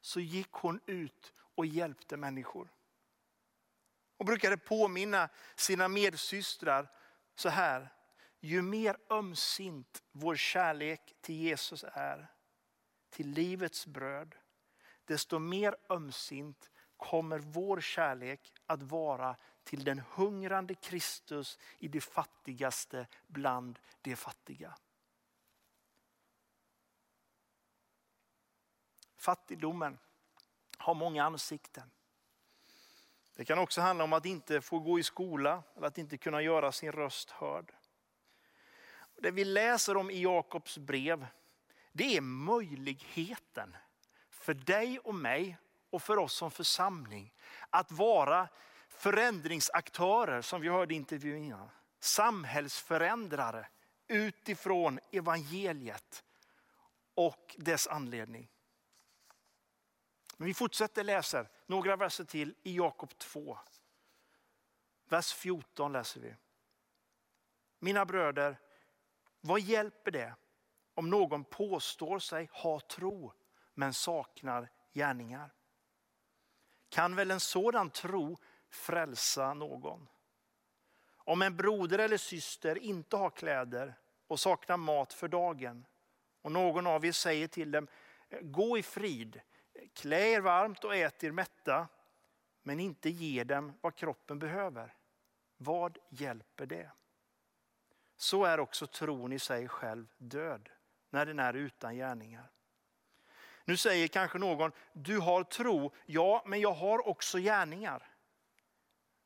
så 0.00 0.20
gick 0.20 0.52
hon 0.52 0.80
ut 0.86 1.32
och 1.54 1.66
hjälpte 1.66 2.16
människor. 2.16 2.72
Hon 4.18 4.26
brukade 4.26 4.56
påminna 4.56 5.28
sina 5.56 5.88
medsystrar 5.88 6.90
så 7.34 7.48
här. 7.48 7.88
Ju 8.40 8.62
mer 8.62 8.96
ömsint 9.10 10.02
vår 10.12 10.36
kärlek 10.36 11.14
till 11.20 11.34
Jesus 11.34 11.84
är, 11.92 12.30
till 13.10 13.30
livets 13.30 13.86
bröd, 13.86 14.34
desto 15.04 15.38
mer 15.38 15.76
ömsint 15.88 16.70
kommer 16.96 17.38
vår 17.38 17.80
kärlek 17.80 18.52
att 18.66 18.82
vara 18.82 19.36
till 19.64 19.84
den 19.84 20.02
hungrande 20.14 20.74
Kristus 20.74 21.58
i 21.78 21.88
det 21.88 22.00
fattigaste 22.00 23.06
bland 23.26 23.78
de 24.00 24.16
fattiga. 24.16 24.74
Fattigdomen 29.16 29.98
har 30.78 30.94
många 30.94 31.24
ansikten. 31.24 31.90
Det 33.34 33.44
kan 33.44 33.58
också 33.58 33.80
handla 33.80 34.04
om 34.04 34.12
att 34.12 34.26
inte 34.26 34.60
få 34.60 34.78
gå 34.78 34.98
i 34.98 35.02
skola 35.02 35.62
eller 35.76 35.86
att 35.86 35.98
inte 35.98 36.18
kunna 36.18 36.42
göra 36.42 36.72
sin 36.72 36.92
röst 36.92 37.30
hörd. 37.30 37.74
Det 39.16 39.30
vi 39.30 39.44
läser 39.44 39.96
om 39.96 40.10
i 40.10 40.22
Jakobs 40.22 40.78
brev, 40.78 41.26
det 41.92 42.16
är 42.16 42.20
möjligheten 42.20 43.76
för 44.30 44.54
dig 44.54 44.98
och 44.98 45.14
mig 45.14 45.58
och 45.90 46.02
för 46.02 46.16
oss 46.16 46.34
som 46.34 46.50
församling 46.50 47.34
att 47.70 47.92
vara 47.92 48.48
förändringsaktörer 48.88 50.42
som 50.42 50.60
vi 50.60 50.68
hörde 50.68 50.94
i 50.94 50.96
intervjun 50.96 51.44
innan. 51.44 51.70
Samhällsförändrare 52.00 53.68
utifrån 54.08 54.98
evangeliet 55.10 56.24
och 57.14 57.56
dess 57.58 57.86
anledning. 57.86 58.48
Men 60.36 60.46
vi 60.46 60.54
fortsätter 60.54 61.04
läsa 61.04 61.46
några 61.66 61.96
verser 61.96 62.24
till 62.24 62.54
i 62.62 62.76
Jakob 62.76 63.18
2. 63.18 63.58
Vers 65.08 65.32
14 65.32 65.92
läser 65.92 66.20
vi. 66.20 66.34
Mina 67.78 68.06
bröder, 68.06 68.60
vad 69.40 69.60
hjälper 69.60 70.10
det 70.10 70.34
om 70.94 71.10
någon 71.10 71.44
påstår 71.44 72.18
sig 72.18 72.48
ha 72.52 72.80
tro 72.80 73.32
men 73.74 73.94
saknar 73.94 74.70
gärningar? 74.92 75.54
Kan 76.88 77.16
väl 77.16 77.30
en 77.30 77.40
sådan 77.40 77.90
tro 77.90 78.38
frälsa 78.70 79.54
någon? 79.54 80.08
Om 81.16 81.42
en 81.42 81.56
broder 81.56 81.98
eller 81.98 82.16
syster 82.16 82.78
inte 82.78 83.16
har 83.16 83.30
kläder 83.30 83.94
och 84.26 84.40
saknar 84.40 84.76
mat 84.76 85.12
för 85.12 85.28
dagen 85.28 85.86
och 86.42 86.52
någon 86.52 86.86
av 86.86 87.04
er 87.04 87.12
säger 87.12 87.48
till 87.48 87.70
dem, 87.70 87.88
gå 88.40 88.78
i 88.78 88.82
frid, 88.82 89.40
klä 89.94 90.30
er 90.30 90.40
varmt 90.40 90.84
och 90.84 90.96
ät 90.96 91.24
er 91.24 91.32
mätta, 91.32 91.88
men 92.62 92.80
inte 92.80 93.10
ger 93.10 93.44
dem 93.44 93.78
vad 93.80 93.94
kroppen 93.94 94.38
behöver. 94.38 94.94
Vad 95.56 95.98
hjälper 96.08 96.66
det? 96.66 96.90
Så 98.16 98.44
är 98.44 98.60
också 98.60 98.86
tron 98.86 99.32
i 99.32 99.38
sig 99.38 99.68
själv 99.68 100.06
död, 100.18 100.68
när 101.10 101.26
den 101.26 101.38
är 101.38 101.54
utan 101.54 101.96
gärningar. 101.96 102.50
Nu 103.64 103.76
säger 103.76 104.08
kanske 104.08 104.38
någon, 104.38 104.72
du 104.92 105.18
har 105.18 105.44
tro, 105.44 105.92
ja 106.06 106.42
men 106.46 106.60
jag 106.60 106.72
har 106.72 107.08
också 107.08 107.38
gärningar. 107.38 108.06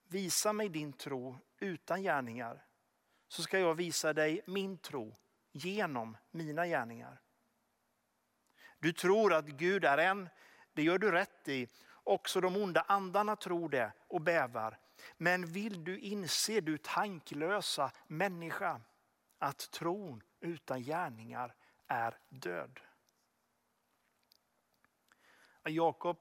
Visa 0.08 0.52
mig 0.52 0.68
din 0.68 0.92
tro 0.92 1.38
utan 1.58 2.02
gärningar, 2.02 2.64
så 3.28 3.42
ska 3.42 3.58
jag 3.58 3.74
visa 3.74 4.12
dig 4.12 4.40
min 4.46 4.78
tro 4.78 5.16
genom 5.52 6.16
mina 6.30 6.66
gärningar. 6.66 7.20
Du 8.78 8.92
tror 8.92 9.32
att 9.32 9.46
Gud 9.46 9.84
är 9.84 9.98
en, 9.98 10.28
det 10.72 10.82
gör 10.82 10.98
du 10.98 11.10
rätt 11.10 11.48
i. 11.48 11.68
Också 12.04 12.40
de 12.40 12.56
onda 12.56 12.80
andarna 12.80 13.36
tror 13.36 13.68
det 13.68 13.92
och 14.08 14.20
bävar. 14.20 14.78
Men 15.16 15.46
vill 15.46 15.84
du 15.84 15.98
inse, 15.98 16.60
du 16.60 16.78
tanklösa 16.78 17.90
människa, 18.06 18.80
att 19.38 19.70
tron 19.70 20.22
utan 20.40 20.82
gärningar 20.82 21.54
är 21.88 22.18
död. 22.28 22.80
Jakob 25.64 26.18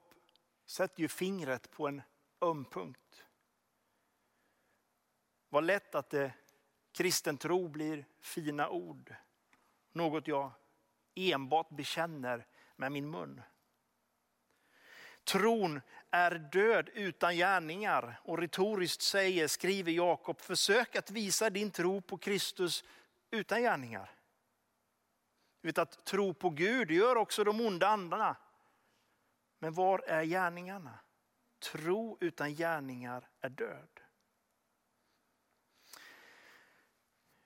sätter 0.66 1.00
ju 1.00 1.08
fingret 1.08 1.70
på 1.70 1.88
en 1.88 2.02
öm 2.40 2.64
punkt. 2.64 3.24
Vad 5.48 5.64
lätt 5.64 5.94
att 5.94 6.10
det 6.10 6.32
kristen 6.92 7.36
tro 7.36 7.68
blir 7.68 8.06
fina 8.20 8.68
ord. 8.68 9.14
Något 9.92 10.28
jag 10.28 10.50
enbart 11.14 11.68
bekänner 11.68 12.46
med 12.76 12.92
min 12.92 13.10
mun. 13.10 13.42
Tron 15.24 15.80
är 16.10 16.30
död 16.30 16.90
utan 16.94 17.36
gärningar 17.36 18.20
och 18.22 18.38
retoriskt 18.38 19.02
säger, 19.02 19.48
skriver 19.48 19.92
Jakob, 19.92 20.40
försök 20.40 20.96
att 20.96 21.10
visa 21.10 21.50
din 21.50 21.70
tro 21.70 22.00
på 22.00 22.18
Kristus 22.18 22.84
utan 23.30 23.62
gärningar. 23.62 24.13
Du 25.64 25.68
vet 25.68 25.78
att 25.78 26.04
tro 26.04 26.34
på 26.34 26.50
Gud 26.50 26.90
gör 26.90 27.16
också 27.16 27.44
de 27.44 27.60
onda 27.60 27.88
andarna. 27.88 28.36
Men 29.58 29.72
var 29.72 29.98
är 29.98 30.24
gärningarna? 30.24 30.98
Tro 31.58 32.18
utan 32.20 32.54
gärningar 32.54 33.28
är 33.40 33.48
död. 33.48 34.00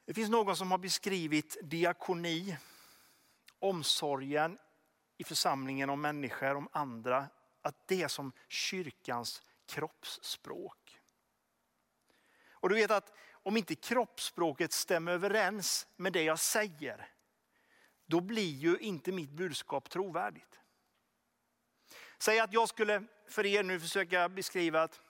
Det 0.04 0.14
finns 0.14 0.30
någon 0.30 0.56
som 0.56 0.70
har 0.70 0.78
beskrivit 0.78 1.56
diakoni, 1.62 2.56
omsorgen 3.58 4.58
i 5.16 5.24
församlingen 5.24 5.90
om 5.90 6.00
människor, 6.00 6.54
om 6.54 6.68
andra, 6.72 7.26
att 7.62 7.88
det 7.88 8.02
är 8.02 8.08
som 8.08 8.32
kyrkans 8.48 9.42
kroppsspråk. 9.66 11.00
Och 12.50 12.68
du 12.68 12.74
vet 12.74 12.90
att 12.90 13.12
om 13.30 13.56
inte 13.56 13.74
kroppsspråket 13.74 14.72
stämmer 14.72 15.12
överens 15.12 15.86
med 15.96 16.12
det 16.12 16.22
jag 16.22 16.38
säger, 16.38 17.12
då 18.08 18.20
blir 18.20 18.54
ju 18.54 18.76
inte 18.78 19.12
mitt 19.12 19.30
budskap 19.30 19.90
trovärdigt. 19.90 20.60
Säg 22.18 22.40
att 22.40 22.52
jag 22.52 22.68
skulle 22.68 23.04
för 23.28 23.46
er 23.46 23.62
nu 23.62 23.80
försöka 23.80 24.28
beskriva 24.28 24.82
att 24.82 25.00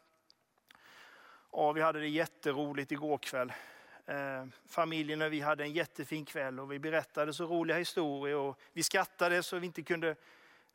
ja, 1.53 1.73
vi 1.73 1.81
hade 1.81 2.01
det 2.01 2.09
jätteroligt 2.09 2.93
igår 2.93 3.19
kväll. 3.19 3.53
Eh, 4.07 4.47
familjen 4.67 5.23
och 5.23 5.33
vi 5.33 5.41
hade 5.41 5.65
en 5.65 5.73
jättefin 5.73 6.25
kväll 6.25 6.61
och 6.61 6.73
vi 6.73 6.79
berättade 6.79 7.35
så 7.35 7.47
roliga 7.47 7.77
historier 7.77 8.37
och 8.37 8.59
vi 8.73 8.83
skrattade 8.83 9.43
så 9.43 9.59
vi 9.59 9.67
inte 9.67 9.83
kunde, 9.83 10.17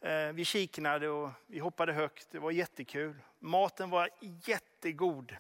eh, 0.02 0.28
vi 0.34 0.46
kiknade 0.46 1.10
och 1.10 1.30
vi 1.48 1.60
hoppade 1.60 1.94
högt. 1.94 2.28
Det 2.32 2.40
var 2.40 2.52
jättekul. 2.52 3.16
Maten 3.40 3.90
var 3.90 4.10
jättegod. 4.20 5.36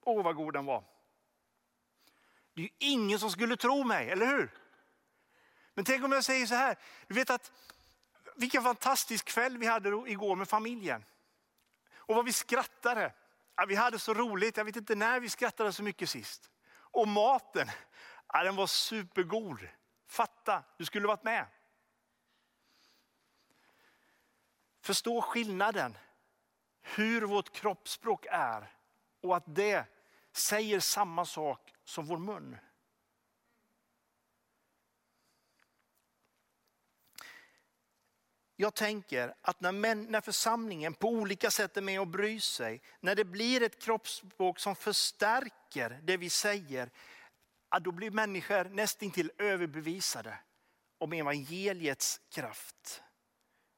Åh 0.00 0.24
vad 0.24 0.36
god 0.36 0.52
den 0.52 0.64
var. 0.64 0.84
Det 2.54 2.60
är 2.60 2.64
ju 2.64 2.70
ingen 2.78 3.18
som 3.18 3.30
skulle 3.30 3.56
tro 3.56 3.84
mig, 3.84 4.10
eller 4.10 4.26
hur? 4.26 4.50
Men 5.76 5.84
tänk 5.84 6.04
om 6.04 6.12
jag 6.12 6.24
säger 6.24 6.46
så 6.46 6.54
här, 6.54 6.76
du 7.06 7.14
vet 7.14 7.30
att 7.30 7.52
vilken 8.36 8.62
fantastisk 8.62 9.24
kväll 9.24 9.58
vi 9.58 9.66
hade 9.66 9.88
igår 9.88 10.36
med 10.36 10.48
familjen. 10.48 11.04
Och 11.96 12.14
vad 12.14 12.24
vi 12.24 12.32
skrattade. 12.32 13.12
Ja, 13.56 13.64
vi 13.68 13.74
hade 13.74 13.98
så 13.98 14.14
roligt, 14.14 14.56
jag 14.56 14.64
vet 14.64 14.76
inte 14.76 14.94
när 14.94 15.20
vi 15.20 15.28
skrattade 15.28 15.72
så 15.72 15.82
mycket 15.82 16.10
sist. 16.10 16.50
Och 16.68 17.08
maten, 17.08 17.70
ja, 18.32 18.42
den 18.42 18.56
var 18.56 18.66
supergod. 18.66 19.68
Fatta, 20.06 20.62
du 20.78 20.84
skulle 20.84 21.06
varit 21.06 21.24
med. 21.24 21.46
Förstå 24.80 25.22
skillnaden, 25.22 25.98
hur 26.82 27.22
vårt 27.22 27.52
kroppsspråk 27.52 28.26
är 28.30 28.72
och 29.20 29.36
att 29.36 29.44
det 29.46 29.84
säger 30.32 30.80
samma 30.80 31.24
sak 31.24 31.74
som 31.84 32.06
vår 32.06 32.18
mun. 32.18 32.58
Jag 38.56 38.74
tänker 38.74 39.34
att 39.40 39.60
när, 39.60 39.72
män, 39.72 40.04
när 40.04 40.20
församlingen 40.20 40.94
på 40.94 41.08
olika 41.08 41.50
sätt 41.50 41.76
är 41.76 41.82
med 41.82 42.00
och 42.00 42.06
bryr 42.06 42.40
sig, 42.40 42.82
när 43.00 43.14
det 43.14 43.24
blir 43.24 43.62
ett 43.62 43.82
kroppsspråk 43.82 44.58
som 44.58 44.76
förstärker 44.76 46.00
det 46.02 46.16
vi 46.16 46.30
säger, 46.30 46.90
då 47.80 47.92
blir 47.92 48.10
människor 48.10 48.64
nästintill 48.64 49.30
överbevisade 49.38 50.38
om 50.98 51.12
evangeliets 51.12 52.20
kraft 52.30 53.02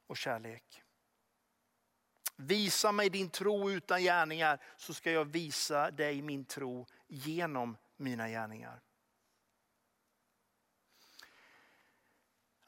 och 0.06 0.16
kärlek. 0.16 0.82
Visa 2.36 2.92
mig 2.92 3.10
din 3.10 3.30
tro 3.30 3.70
utan 3.70 4.02
gärningar 4.02 4.62
så 4.76 4.94
ska 4.94 5.10
jag 5.10 5.24
visa 5.24 5.90
dig 5.90 6.22
min 6.22 6.44
tro 6.44 6.86
genom 7.06 7.76
mina 7.96 8.28
gärningar. 8.28 8.80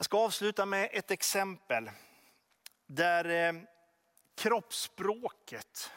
Jag 0.00 0.04
ska 0.04 0.18
avsluta 0.18 0.66
med 0.66 0.88
ett 0.92 1.10
exempel 1.10 1.90
där 2.86 3.24
eh, 3.24 3.62
kroppsspråket 4.34 5.92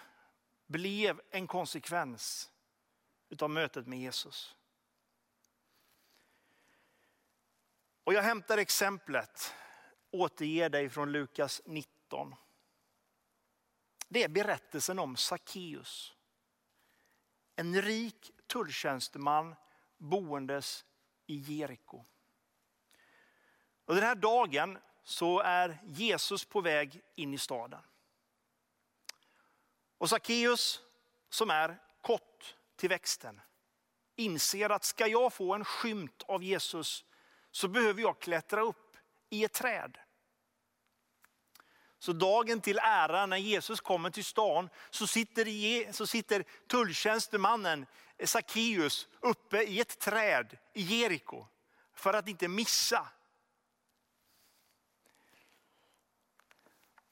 blev 0.68 1.22
en 1.30 1.48
konsekvens 1.48 2.52
av 3.42 3.50
mötet 3.50 3.88
med 3.88 4.00
Jesus. 4.00 4.56
Och 8.04 8.14
jag 8.14 8.22
hämtar 8.22 8.58
exemplet, 8.58 9.54
återger 10.12 10.70
dig 10.70 10.90
från 10.90 11.12
Lukas 11.12 11.62
19. 11.66 12.36
Det 14.08 14.24
är 14.24 14.30
berättelsen 14.30 15.00
om 15.00 15.16
Sackeus. 15.16 16.14
En 17.56 17.82
rik 17.82 18.32
tulltjänsteman 18.48 19.56
boendes 19.98 20.86
i 21.26 21.36
Jeriko. 21.36 22.06
Och 23.86 23.96
den 23.96 24.04
här 24.04 24.16
dagen 24.16 24.78
så 25.04 25.40
är 25.40 25.82
Jesus 25.86 26.46
på 26.46 26.62
väg 26.62 27.02
in 27.16 27.34
i 27.34 27.38
staden. 27.38 27.82
Och 29.98 30.10
Sackeus 30.10 30.82
som 31.30 31.50
är 31.50 31.80
kort 32.02 32.56
till 32.76 32.90
växten 32.90 33.42
inser 34.16 34.70
att 34.70 34.84
ska 34.84 35.08
jag 35.08 35.34
få 35.34 35.54
en 35.54 35.66
skymt 35.66 36.24
av 36.28 36.44
Jesus 36.44 37.06
så 37.52 37.68
behöver 37.68 38.02
jag 38.02 38.20
klättra 38.20 38.62
upp 38.62 38.98
i 39.30 39.44
ett 39.44 39.54
träd. 39.54 39.98
Så 42.00 42.14
dagen 42.14 42.62
till 42.62 42.80
ära 42.84 43.26
när 43.26 43.38
Jesus 43.38 43.82
kommer 43.82 44.10
till 44.10 44.26
stan 44.26 44.70
så 44.90 45.08
sitter, 45.08 45.92
så 45.92 46.08
sitter 46.08 46.46
tulltjänstemannen 46.68 47.86
Sackeus 48.24 49.08
uppe 49.20 49.64
i 49.64 49.80
ett 49.80 50.00
träd 50.00 50.58
i 50.74 50.82
Jeriko 50.82 51.48
för 51.94 52.14
att 52.14 52.28
inte 52.28 52.48
missa. 52.48 53.08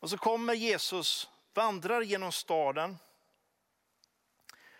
Och 0.02 0.10
så 0.10 0.18
kommer 0.18 0.54
Jesus, 0.54 1.30
vandrar 1.54 2.02
genom 2.02 2.32
staden. 2.32 2.98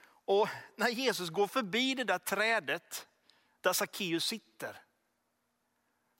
Och 0.04 0.50
när 0.76 0.90
Jesus 0.90 1.30
går 1.30 1.48
förbi 1.48 1.96
det 1.96 2.04
där 2.04 2.18
trädet 2.18 3.08
där 3.62 3.74
Sackeus 3.74 4.26
sitter 4.26 4.84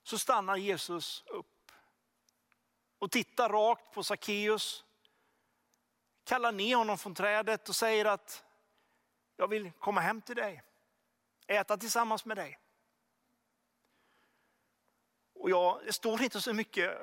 så 0.02 0.18
stannar 0.18 0.56
Jesus 0.56 1.24
upp 1.26 1.72
och 2.98 3.10
tittar 3.10 3.48
rakt 3.48 3.94
på 3.94 4.04
Sackeus, 4.04 4.84
kallar 6.24 6.52
ner 6.52 6.76
honom 6.76 6.98
från 6.98 7.14
trädet 7.14 7.68
och 7.68 7.76
säger 7.76 8.04
att 8.04 8.44
jag 9.36 9.48
vill 9.48 9.72
komma 9.72 10.00
hem 10.00 10.22
till 10.22 10.36
dig, 10.36 10.62
äta 11.46 11.76
tillsammans 11.76 12.24
med 12.24 12.36
dig. 12.36 12.61
Och 15.42 15.50
jag, 15.50 15.80
det 15.86 15.92
står 15.92 16.22
inte 16.22 16.40
så 16.40 16.52
mycket, 16.52 16.98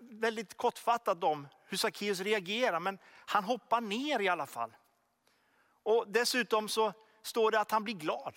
väldigt 0.00 0.56
kortfattat 0.56 1.24
om 1.24 1.48
hur 1.64 1.76
Sackeus 1.76 2.20
reagerar, 2.20 2.80
men 2.80 2.98
han 3.04 3.44
hoppar 3.44 3.80
ner 3.80 4.20
i 4.20 4.28
alla 4.28 4.46
fall. 4.46 4.76
Och 5.82 6.08
dessutom 6.08 6.68
så 6.68 6.92
står 7.22 7.50
det 7.50 7.60
att 7.60 7.70
han 7.70 7.84
blir 7.84 7.94
glad. 7.94 8.34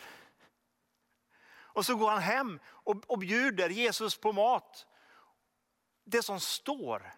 Och 1.45 1.85
så 1.85 1.95
går 1.95 2.09
han 2.09 2.21
hem 2.21 2.59
och, 2.65 2.95
och 3.07 3.19
bjuder 3.19 3.69
Jesus 3.69 4.17
på 4.17 4.31
mat 4.31 4.87
det 6.03 6.23
som 6.23 6.39
står, 6.39 7.13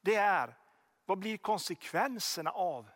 det 0.00 0.14
är 0.14 0.56
vad 1.04 1.18
blir 1.18 1.36
konsekvenserna 1.36 2.50
av 2.50 2.90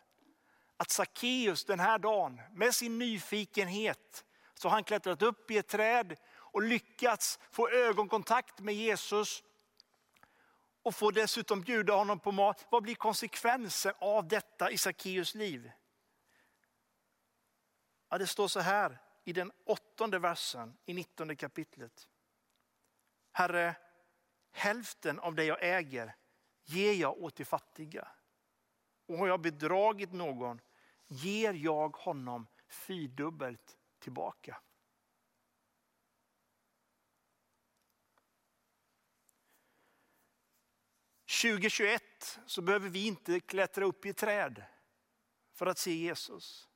att 0.76 0.90
Sackeus 0.90 1.64
den 1.64 1.80
här 1.80 1.98
dagen 1.98 2.40
med 2.52 2.74
sin 2.74 2.98
nyfikenhet 2.98 4.24
så 4.54 4.68
har 4.68 4.72
han 4.72 4.84
klättrat 4.84 5.22
upp 5.22 5.50
i 5.50 5.58
ett 5.58 5.68
träd 5.68 6.16
och 6.52 6.62
lyckats 6.62 7.38
få 7.50 7.68
ögonkontakt 7.68 8.60
med 8.60 8.74
Jesus 8.74 9.42
och 10.82 10.94
får 10.94 11.12
dessutom 11.12 11.60
bjuda 11.60 11.94
honom 11.94 12.18
på 12.18 12.32
mat. 12.32 12.66
Vad 12.70 12.82
blir 12.82 12.94
konsekvensen 12.94 13.92
av 13.98 14.28
detta 14.28 14.70
i 14.70 14.78
Sackeus 14.78 15.34
liv? 15.34 15.70
Ja, 18.08 18.18
det 18.18 18.26
står 18.26 18.48
så 18.48 18.60
här 18.60 18.98
i 19.24 19.32
den 19.32 19.52
åttonde 19.64 20.18
versen 20.18 20.76
i 20.86 20.94
nittonde 20.94 21.36
kapitlet. 21.36 22.08
Herre, 23.32 23.74
hälften 24.52 25.18
av 25.18 25.34
det 25.34 25.44
jag 25.44 25.58
äger 25.60 26.14
ger 26.64 26.92
jag 26.92 27.22
åt 27.22 27.36
de 27.36 27.44
fattiga. 27.44 28.08
Och 29.06 29.18
har 29.18 29.26
jag 29.26 29.40
bedragit 29.40 30.12
någon 30.12 30.60
ger 31.06 31.52
jag 31.52 31.96
honom 31.96 32.46
fyrdubbelt 32.68 33.78
tillbaka. 33.98 34.60
–2021 41.42 42.00
så 42.46 42.62
behöver 42.62 42.88
vi 42.88 43.06
inte 43.06 43.40
klättra 43.40 43.84
upp 43.84 44.06
i 44.06 44.08
ett 44.08 44.16
träd 44.16 44.64
för 45.54 45.66
att 45.66 45.78
se 45.78 45.94
Jesus. 45.94 46.68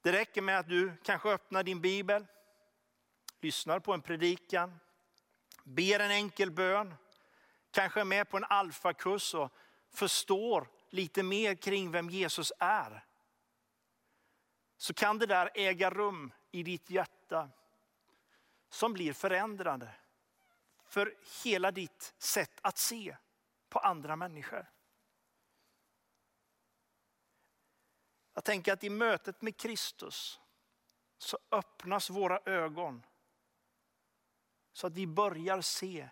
Det 0.00 0.12
räcker 0.12 0.42
med 0.42 0.58
att 0.58 0.68
du 0.68 0.92
kanske 1.04 1.28
öppnar 1.28 1.62
din 1.62 1.80
bibel, 1.80 2.26
lyssnar 3.40 3.80
på 3.80 3.92
en 3.92 4.02
predikan, 4.02 4.78
ber 5.64 6.00
en 6.00 6.10
enkel 6.10 6.50
bön, 6.50 6.94
kanske 7.70 8.00
är 8.00 8.04
med 8.04 8.30
på 8.30 8.36
en 8.36 8.44
alfakurs 8.44 9.34
och 9.34 9.52
förstår 9.90 10.68
lite 10.90 11.22
mer 11.22 11.54
kring 11.54 11.90
vem 11.90 12.10
Jesus 12.10 12.52
är. 12.58 13.04
Så 14.76 14.94
kan 14.94 15.18
det 15.18 15.26
där 15.26 15.50
äga 15.54 15.90
rum 15.90 16.32
i 16.50 16.62
ditt 16.62 16.90
hjärta 16.90 17.48
som 18.70 18.92
blir 18.92 19.12
förändrande 19.12 19.94
för 20.88 21.14
hela 21.44 21.70
ditt 21.70 22.14
sätt 22.18 22.60
att 22.62 22.78
se 22.78 23.16
på 23.68 23.78
andra 23.78 24.16
människor. 24.16 24.70
Jag 28.34 28.44
tänker 28.44 28.72
att 28.72 28.84
i 28.84 28.90
mötet 28.90 29.42
med 29.42 29.56
Kristus 29.56 30.40
så 31.18 31.38
öppnas 31.50 32.10
våra 32.10 32.40
ögon 32.44 33.02
Så 34.72 34.86
att 34.86 34.92
vi 34.92 35.06
börjar 35.06 35.60
se 35.60 36.08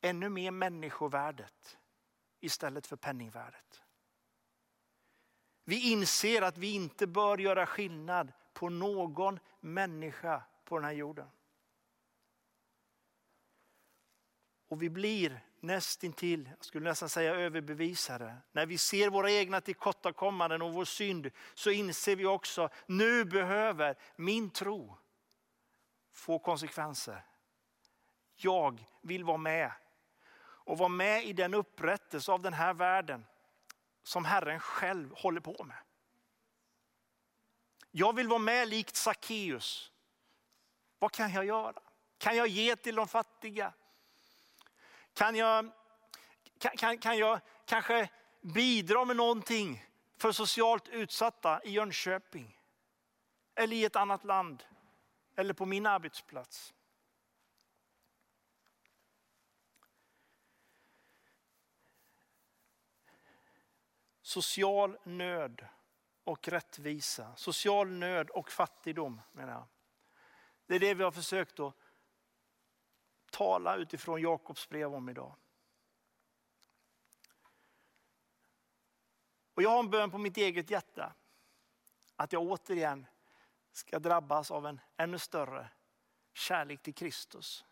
ännu 0.00 0.28
mer 0.28 0.50
människovärdet 0.50 1.78
istället 2.40 2.86
för 2.86 2.96
penningvärdet. 2.96 3.82
Vi 5.64 5.92
inser 5.92 6.42
att 6.42 6.58
vi 6.58 6.74
inte 6.74 7.06
bör 7.06 7.38
göra 7.38 7.66
skillnad 7.66 8.32
på 8.52 8.68
någon 8.68 9.38
människa 9.60 10.42
på 10.64 10.76
den 10.76 10.84
här 10.84 10.92
jorden. 10.92 11.30
Och 14.74 14.82
vi 14.82 14.90
blir 14.90 15.40
nästintill, 15.60 16.50
jag 16.56 16.64
skulle 16.64 16.88
nästan 16.88 17.08
säga 17.08 17.34
överbevisade. 17.34 18.36
När 18.52 18.66
vi 18.66 18.78
ser 18.78 19.10
våra 19.10 19.30
egna 19.30 19.60
tillkortakommanden 19.60 20.62
och 20.62 20.72
vår 20.72 20.84
synd 20.84 21.30
så 21.54 21.70
inser 21.70 22.16
vi 22.16 22.26
också, 22.26 22.68
nu 22.86 23.24
behöver 23.24 23.96
min 24.16 24.50
tro 24.50 24.96
få 26.12 26.38
konsekvenser. 26.38 27.24
Jag 28.36 28.86
vill 29.02 29.24
vara 29.24 29.36
med 29.36 29.72
och 30.38 30.78
vara 30.78 30.88
med 30.88 31.24
i 31.24 31.32
den 31.32 31.54
upprättelse 31.54 32.32
av 32.32 32.42
den 32.42 32.52
här 32.52 32.74
världen 32.74 33.26
som 34.02 34.24
Herren 34.24 34.60
själv 34.60 35.14
håller 35.16 35.40
på 35.40 35.64
med. 35.64 35.78
Jag 37.90 38.14
vill 38.14 38.28
vara 38.28 38.38
med 38.38 38.68
likt 38.68 38.96
Sackeus. 38.96 39.92
Vad 40.98 41.12
kan 41.12 41.32
jag 41.32 41.44
göra? 41.44 41.80
Kan 42.18 42.36
jag 42.36 42.48
ge 42.48 42.76
till 42.76 42.94
de 42.94 43.08
fattiga? 43.08 43.72
Kan 45.14 45.36
jag, 45.36 45.70
kan, 46.58 46.98
kan, 46.98 47.18
jag 47.18 47.40
kanske 47.64 48.08
bidra 48.40 49.04
med 49.04 49.16
någonting 49.16 49.84
för 50.16 50.32
socialt 50.32 50.88
utsatta 50.88 51.62
i 51.64 51.70
Jönköping? 51.70 52.60
Eller 53.54 53.76
i 53.76 53.84
ett 53.84 53.96
annat 53.96 54.24
land? 54.24 54.64
Eller 55.36 55.54
på 55.54 55.66
min 55.66 55.86
arbetsplats? 55.86 56.74
Social 64.22 64.98
nöd 65.04 65.66
och 66.24 66.48
rättvisa. 66.48 67.36
Social 67.36 67.88
nöd 67.90 68.30
och 68.30 68.50
fattigdom 68.50 69.20
menar 69.32 69.52
jag. 69.52 69.66
Det 70.66 70.74
är 70.74 70.80
det 70.80 70.94
vi 70.94 71.04
har 71.04 71.10
försökt 71.10 71.60
att 71.60 71.74
tala 73.34 73.76
utifrån 73.76 74.20
Jakobs 74.20 74.68
brev 74.68 74.94
om 74.94 75.08
idag. 75.08 75.36
Och 79.54 79.62
jag 79.62 79.70
har 79.70 79.78
en 79.78 79.90
bön 79.90 80.10
på 80.10 80.18
mitt 80.18 80.36
eget 80.36 80.70
hjärta. 80.70 81.14
Att 82.16 82.32
jag 82.32 82.42
återigen 82.42 83.06
ska 83.72 83.98
drabbas 83.98 84.50
av 84.50 84.66
en 84.66 84.80
ännu 84.96 85.18
större 85.18 85.68
kärlek 86.32 86.82
till 86.82 86.94
Kristus. 86.94 87.64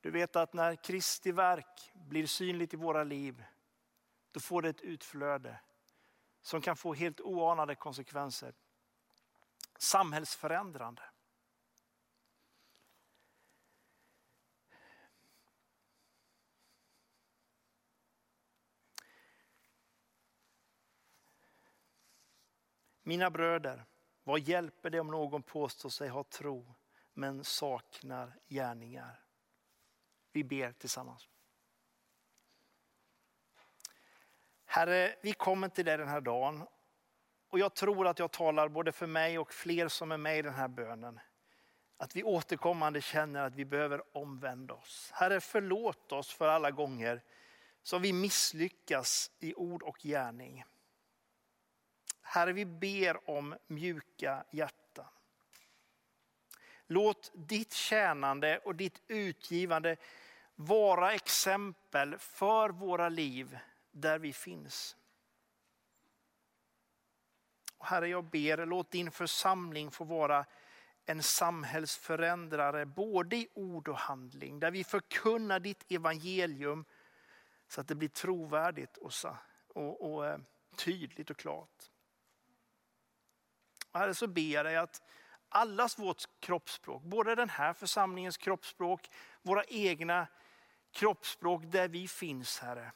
Du 0.00 0.10
vet 0.10 0.36
att 0.36 0.52
när 0.52 0.76
Kristi 0.76 1.32
verk 1.32 1.92
blir 1.94 2.26
synligt 2.26 2.74
i 2.74 2.76
våra 2.76 3.04
liv, 3.04 3.44
då 4.30 4.40
får 4.40 4.62
det 4.62 4.68
ett 4.68 4.80
utflöde 4.80 5.60
som 6.42 6.60
kan 6.60 6.76
få 6.76 6.94
helt 6.94 7.20
oanade 7.20 7.74
konsekvenser. 7.74 8.54
Samhällsförändrande. 9.78 11.02
Mina 23.06 23.30
bröder, 23.30 23.84
vad 24.22 24.40
hjälper 24.40 24.90
det 24.90 25.00
om 25.00 25.06
någon 25.06 25.42
påstår 25.42 25.88
sig 25.88 26.08
ha 26.08 26.24
tro 26.24 26.74
men 27.12 27.44
saknar 27.44 28.32
gärningar? 28.48 29.20
Vi 30.32 30.44
ber 30.44 30.72
tillsammans. 30.72 31.28
Herre, 34.64 35.14
vi 35.22 35.32
kommer 35.32 35.68
till 35.68 35.84
dig 35.84 35.98
den 35.98 36.08
här 36.08 36.20
dagen 36.20 36.66
och 37.48 37.58
jag 37.58 37.74
tror 37.74 38.06
att 38.06 38.18
jag 38.18 38.30
talar 38.30 38.68
både 38.68 38.92
för 38.92 39.06
mig 39.06 39.38
och 39.38 39.52
fler 39.52 39.88
som 39.88 40.12
är 40.12 40.16
med 40.16 40.38
i 40.38 40.42
den 40.42 40.54
här 40.54 40.68
bönen. 40.68 41.20
Att 41.96 42.16
vi 42.16 42.22
återkommande 42.22 43.00
känner 43.00 43.42
att 43.42 43.54
vi 43.54 43.64
behöver 43.64 44.16
omvända 44.16 44.74
oss. 44.74 45.10
Herre, 45.14 45.40
förlåt 45.40 46.12
oss 46.12 46.32
för 46.32 46.48
alla 46.48 46.70
gånger 46.70 47.22
som 47.82 48.02
vi 48.02 48.12
misslyckas 48.12 49.30
i 49.40 49.54
ord 49.54 49.82
och 49.82 49.98
gärning. 49.98 50.64
Herre, 52.26 52.52
vi 52.52 52.64
ber 52.64 53.30
om 53.30 53.56
mjuka 53.66 54.44
hjärtan. 54.50 55.06
Låt 56.86 57.32
ditt 57.34 57.72
tjänande 57.72 58.58
och 58.58 58.74
ditt 58.74 59.02
utgivande 59.06 59.96
vara 60.54 61.12
exempel 61.12 62.18
för 62.18 62.70
våra 62.70 63.08
liv 63.08 63.58
där 63.90 64.18
vi 64.18 64.32
finns. 64.32 64.96
Herre, 67.78 68.08
jag 68.08 68.24
ber, 68.24 68.66
låt 68.66 68.90
din 68.90 69.10
församling 69.10 69.90
få 69.90 70.04
vara 70.04 70.46
en 71.06 71.22
samhällsförändrare 71.22 72.86
både 72.86 73.36
i 73.36 73.48
ord 73.54 73.88
och 73.88 73.98
handling. 73.98 74.60
Där 74.60 74.70
vi 74.70 74.84
förkunnar 74.84 75.60
ditt 75.60 75.92
evangelium 75.92 76.84
så 77.68 77.80
att 77.80 77.88
det 77.88 77.94
blir 77.94 78.08
trovärdigt 78.08 78.96
och, 78.96 79.12
och, 79.68 80.14
och 80.14 80.26
eh, 80.26 80.38
tydligt 80.76 81.30
och 81.30 81.36
klart. 81.36 81.90
Herre, 83.98 84.14
så 84.14 84.26
ber 84.26 84.52
jag 84.52 84.64
dig 84.64 84.76
att 84.76 85.02
allas 85.48 85.98
vårt 85.98 86.24
kroppsspråk, 86.40 87.02
både 87.02 87.34
den 87.34 87.48
här 87.48 87.72
församlingens 87.72 88.36
kroppsspråk, 88.36 89.10
våra 89.42 89.64
egna 89.64 90.26
kroppsspråk 90.90 91.62
där 91.66 91.88
vi 91.88 92.08
finns 92.08 92.58
Herre. 92.58 92.92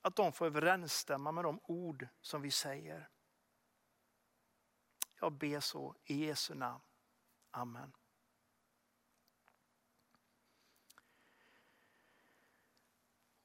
Att 0.00 0.16
de 0.16 0.32
får 0.32 0.46
överensstämma 0.46 1.32
med 1.32 1.44
de 1.44 1.60
ord 1.62 2.08
som 2.20 2.42
vi 2.42 2.50
säger. 2.50 3.08
Jag 5.20 5.32
ber 5.32 5.60
så 5.60 5.94
i 6.04 6.26
Jesu 6.26 6.54
namn. 6.54 6.82
Amen. 7.50 7.92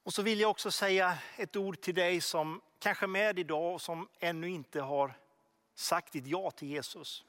Och 0.03 0.13
så 0.13 0.21
vill 0.21 0.39
jag 0.39 0.51
också 0.51 0.71
säga 0.71 1.17
ett 1.37 1.55
ord 1.55 1.81
till 1.81 1.95
dig 1.95 2.21
som 2.21 2.61
kanske 2.79 3.05
är 3.05 3.07
med 3.07 3.39
idag 3.39 3.73
och 3.73 3.81
som 3.81 4.09
ännu 4.19 4.49
inte 4.49 4.81
har 4.81 5.24
sagt 5.75 6.13
ditt 6.13 6.27
ja 6.27 6.51
till 6.51 6.67
Jesus. 6.67 7.25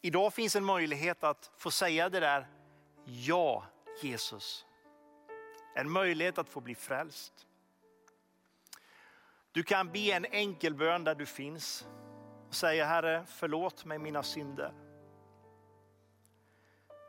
Idag 0.00 0.34
finns 0.34 0.56
en 0.56 0.64
möjlighet 0.64 1.24
att 1.24 1.50
få 1.56 1.70
säga 1.70 2.08
det 2.08 2.20
där 2.20 2.48
Ja 3.04 3.66
Jesus. 4.02 4.66
En 5.74 5.90
möjlighet 5.90 6.38
att 6.38 6.48
få 6.48 6.60
bli 6.60 6.74
frälst. 6.74 7.46
Du 9.52 9.62
kan 9.62 9.92
be 9.92 10.10
en 10.10 10.24
enkel 10.24 10.74
bön 10.74 11.04
där 11.04 11.14
du 11.14 11.26
finns 11.26 11.86
och 12.48 12.54
säga 12.54 12.84
Herre 12.84 13.24
förlåt 13.28 13.84
mig 13.84 13.98
mina 13.98 14.22
synder. 14.22 14.72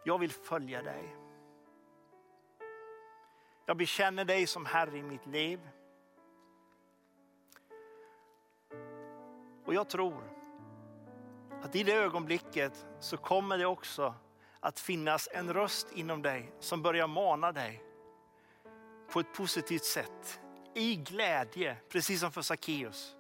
Jag 0.05 0.19
vill 0.19 0.31
följa 0.31 0.81
dig. 0.81 1.15
Jag 3.65 3.77
bekänner 3.77 4.25
dig 4.25 4.47
som 4.47 4.65
Herre 4.65 4.97
i 4.97 5.03
mitt 5.03 5.25
liv. 5.25 5.69
Och 9.67 9.73
jag 9.73 9.89
tror 9.89 10.23
att 11.61 11.75
i 11.75 11.83
det 11.83 11.93
ögonblicket 11.93 12.85
så 12.99 13.17
kommer 13.17 13.57
det 13.57 13.65
också 13.65 14.13
att 14.59 14.79
finnas 14.79 15.29
en 15.31 15.53
röst 15.53 15.87
inom 15.91 16.21
dig 16.21 16.53
som 16.59 16.81
börjar 16.81 17.07
mana 17.07 17.51
dig 17.51 17.83
på 19.11 19.19
ett 19.19 19.33
positivt 19.33 19.83
sätt. 19.83 20.41
I 20.73 20.95
glädje, 20.95 21.77
precis 21.89 22.19
som 22.19 22.31
för 22.31 22.41
Sackeus. 22.41 23.15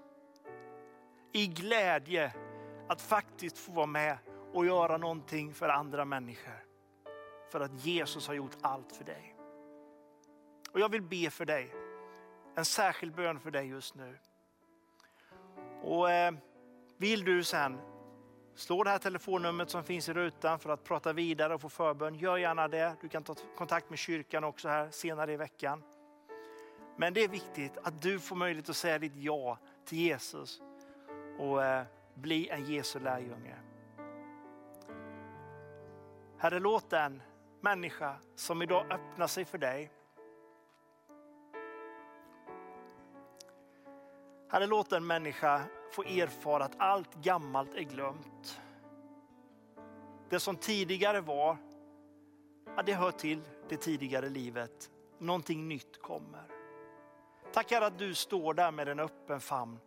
I 1.31 1.47
glädje 1.47 2.33
att 2.87 3.01
faktiskt 3.01 3.57
få 3.57 3.71
vara 3.71 3.85
med 3.85 4.17
och 4.53 4.65
göra 4.65 4.97
någonting 4.97 5.53
för 5.53 5.69
andra 5.69 6.05
människor. 6.05 6.65
För 7.51 7.59
att 7.59 7.85
Jesus 7.85 8.27
har 8.27 8.33
gjort 8.33 8.57
allt 8.61 8.91
för 8.91 9.03
dig. 9.03 9.35
Och 10.71 10.79
jag 10.79 10.89
vill 10.89 11.01
be 11.01 11.29
för 11.29 11.45
dig. 11.45 11.73
En 12.55 12.65
särskild 12.65 13.15
bön 13.15 13.39
för 13.39 13.51
dig 13.51 13.67
just 13.67 13.95
nu. 13.95 14.17
Och 15.87 16.11
eh, 16.11 16.33
vill 16.97 17.23
du 17.23 17.43
sen 17.43 17.79
slå 18.55 18.83
det 18.83 18.89
här 18.89 18.97
telefonnumret 18.97 19.69
som 19.69 19.83
finns 19.83 20.09
i 20.09 20.13
rutan 20.13 20.59
för 20.59 20.69
att 20.69 20.83
prata 20.83 21.13
vidare 21.13 21.53
och 21.53 21.61
få 21.61 21.69
förbön, 21.69 22.15
gör 22.15 22.37
gärna 22.37 22.67
det. 22.67 22.95
Du 23.01 23.09
kan 23.09 23.23
ta 23.23 23.35
kontakt 23.57 23.89
med 23.89 23.99
kyrkan 23.99 24.43
också 24.43 24.67
här 24.67 24.89
senare 24.91 25.33
i 25.33 25.37
veckan. 25.37 25.83
Men 26.97 27.13
det 27.13 27.23
är 27.23 27.27
viktigt 27.27 27.77
att 27.83 28.01
du 28.01 28.19
får 28.19 28.35
möjlighet 28.35 28.69
att 28.69 28.75
säga 28.75 28.99
ditt 28.99 29.15
ja 29.15 29.57
till 29.85 29.97
Jesus 29.97 30.61
och 31.39 31.63
eh, 31.63 31.83
bli 32.13 32.49
en 32.49 32.65
Jesu 32.65 32.99
lärjunge. 32.99 33.55
Herre, 36.37 36.59
låt 36.59 36.89
den 36.89 37.21
människa 37.61 38.15
som 38.35 38.61
idag 38.61 38.91
öppnar 38.91 39.27
sig 39.27 39.45
för 39.45 39.57
dig 39.57 39.91
Herre, 44.49 44.67
låt 44.67 44.91
en 44.91 45.07
människa 45.07 45.61
få 45.91 46.03
erfara 46.03 46.65
att 46.65 46.75
allt 46.77 47.15
gammalt 47.15 47.73
är 47.75 47.81
glömt. 47.81 48.61
Det 50.29 50.39
som 50.39 50.55
tidigare 50.55 51.21
var, 51.21 51.57
ja, 52.75 52.83
det 52.83 52.93
hör 52.93 53.11
till 53.11 53.41
det 53.69 53.77
tidigare 53.77 54.29
livet. 54.29 54.91
Någonting 55.17 55.67
nytt 55.67 56.01
kommer. 56.01 56.43
Tack 57.53 57.71
Herre 57.71 57.85
att 57.85 57.99
du 57.99 58.13
står 58.13 58.53
där 58.53 58.71
med 58.71 58.87
en 58.87 58.99
öppen 58.99 59.39
famn 59.39 59.79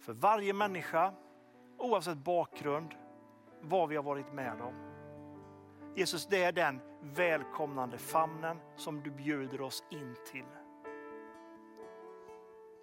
för 0.00 0.12
varje 0.12 0.52
människa, 0.52 1.14
oavsett 1.78 2.18
bakgrund, 2.18 2.94
vad 3.60 3.88
vi 3.88 3.96
har 3.96 4.02
varit 4.02 4.32
med 4.32 4.60
om. 4.60 4.74
Jesus, 5.96 6.26
det 6.26 6.42
är 6.44 6.52
den 6.52 6.80
välkomnande 7.02 7.98
famnen 7.98 8.60
som 8.76 9.02
du 9.02 9.10
bjuder 9.10 9.60
oss 9.60 9.84
in 9.90 10.16
till. 10.32 10.44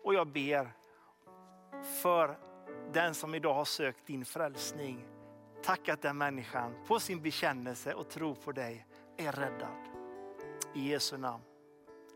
Och 0.04 0.14
jag 0.14 0.28
ber 0.28 0.74
för 1.88 2.38
den 2.94 3.14
som 3.14 3.36
idag 3.36 3.54
har 3.54 3.66
sökt 3.66 4.08
din 4.08 4.26
frälsning. 4.26 5.06
Tack 5.64 5.90
att 5.90 6.02
den 6.02 6.18
människan 6.18 6.74
på 6.88 7.00
sin 7.00 7.22
bekännelse 7.22 7.94
och 7.94 8.10
tro 8.10 8.36
på 8.36 8.52
dig 8.52 8.86
är 9.18 9.32
räddad. 9.32 9.78
I 10.76 10.90
Jesu 10.90 11.18
namn. 11.18 11.44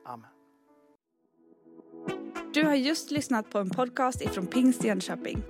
Amen. 0.05 0.29
Du 2.53 2.63
har 2.63 2.75
just 2.75 3.12
lyssnat 3.12 3.49
på 3.49 3.60
en 3.60 3.69
podcast 3.69 4.21
ifrån 4.21 4.47
Pingst 4.47 4.84
Jönköping. 4.84 5.43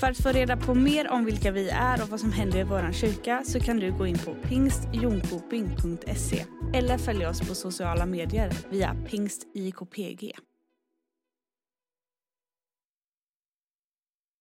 För 0.00 0.06
att 0.06 0.22
få 0.22 0.28
reda 0.28 0.56
på 0.56 0.74
mer 0.74 1.10
om 1.10 1.24
vilka 1.24 1.50
vi 1.50 1.70
är 1.70 2.02
och 2.02 2.08
vad 2.08 2.20
som 2.20 2.32
händer 2.32 2.58
i 2.58 2.64
vår 2.64 2.92
kyrka 2.92 3.42
så 3.44 3.60
kan 3.60 3.76
du 3.76 3.92
gå 3.92 4.06
in 4.06 4.18
på 4.18 4.34
pingstjonkoping.se 4.34 6.44
eller 6.74 6.98
följa 6.98 7.30
oss 7.30 7.48
på 7.48 7.54
sociala 7.54 8.06
medier 8.06 8.52
via 8.70 8.96
pingstjkpg. 9.08 10.32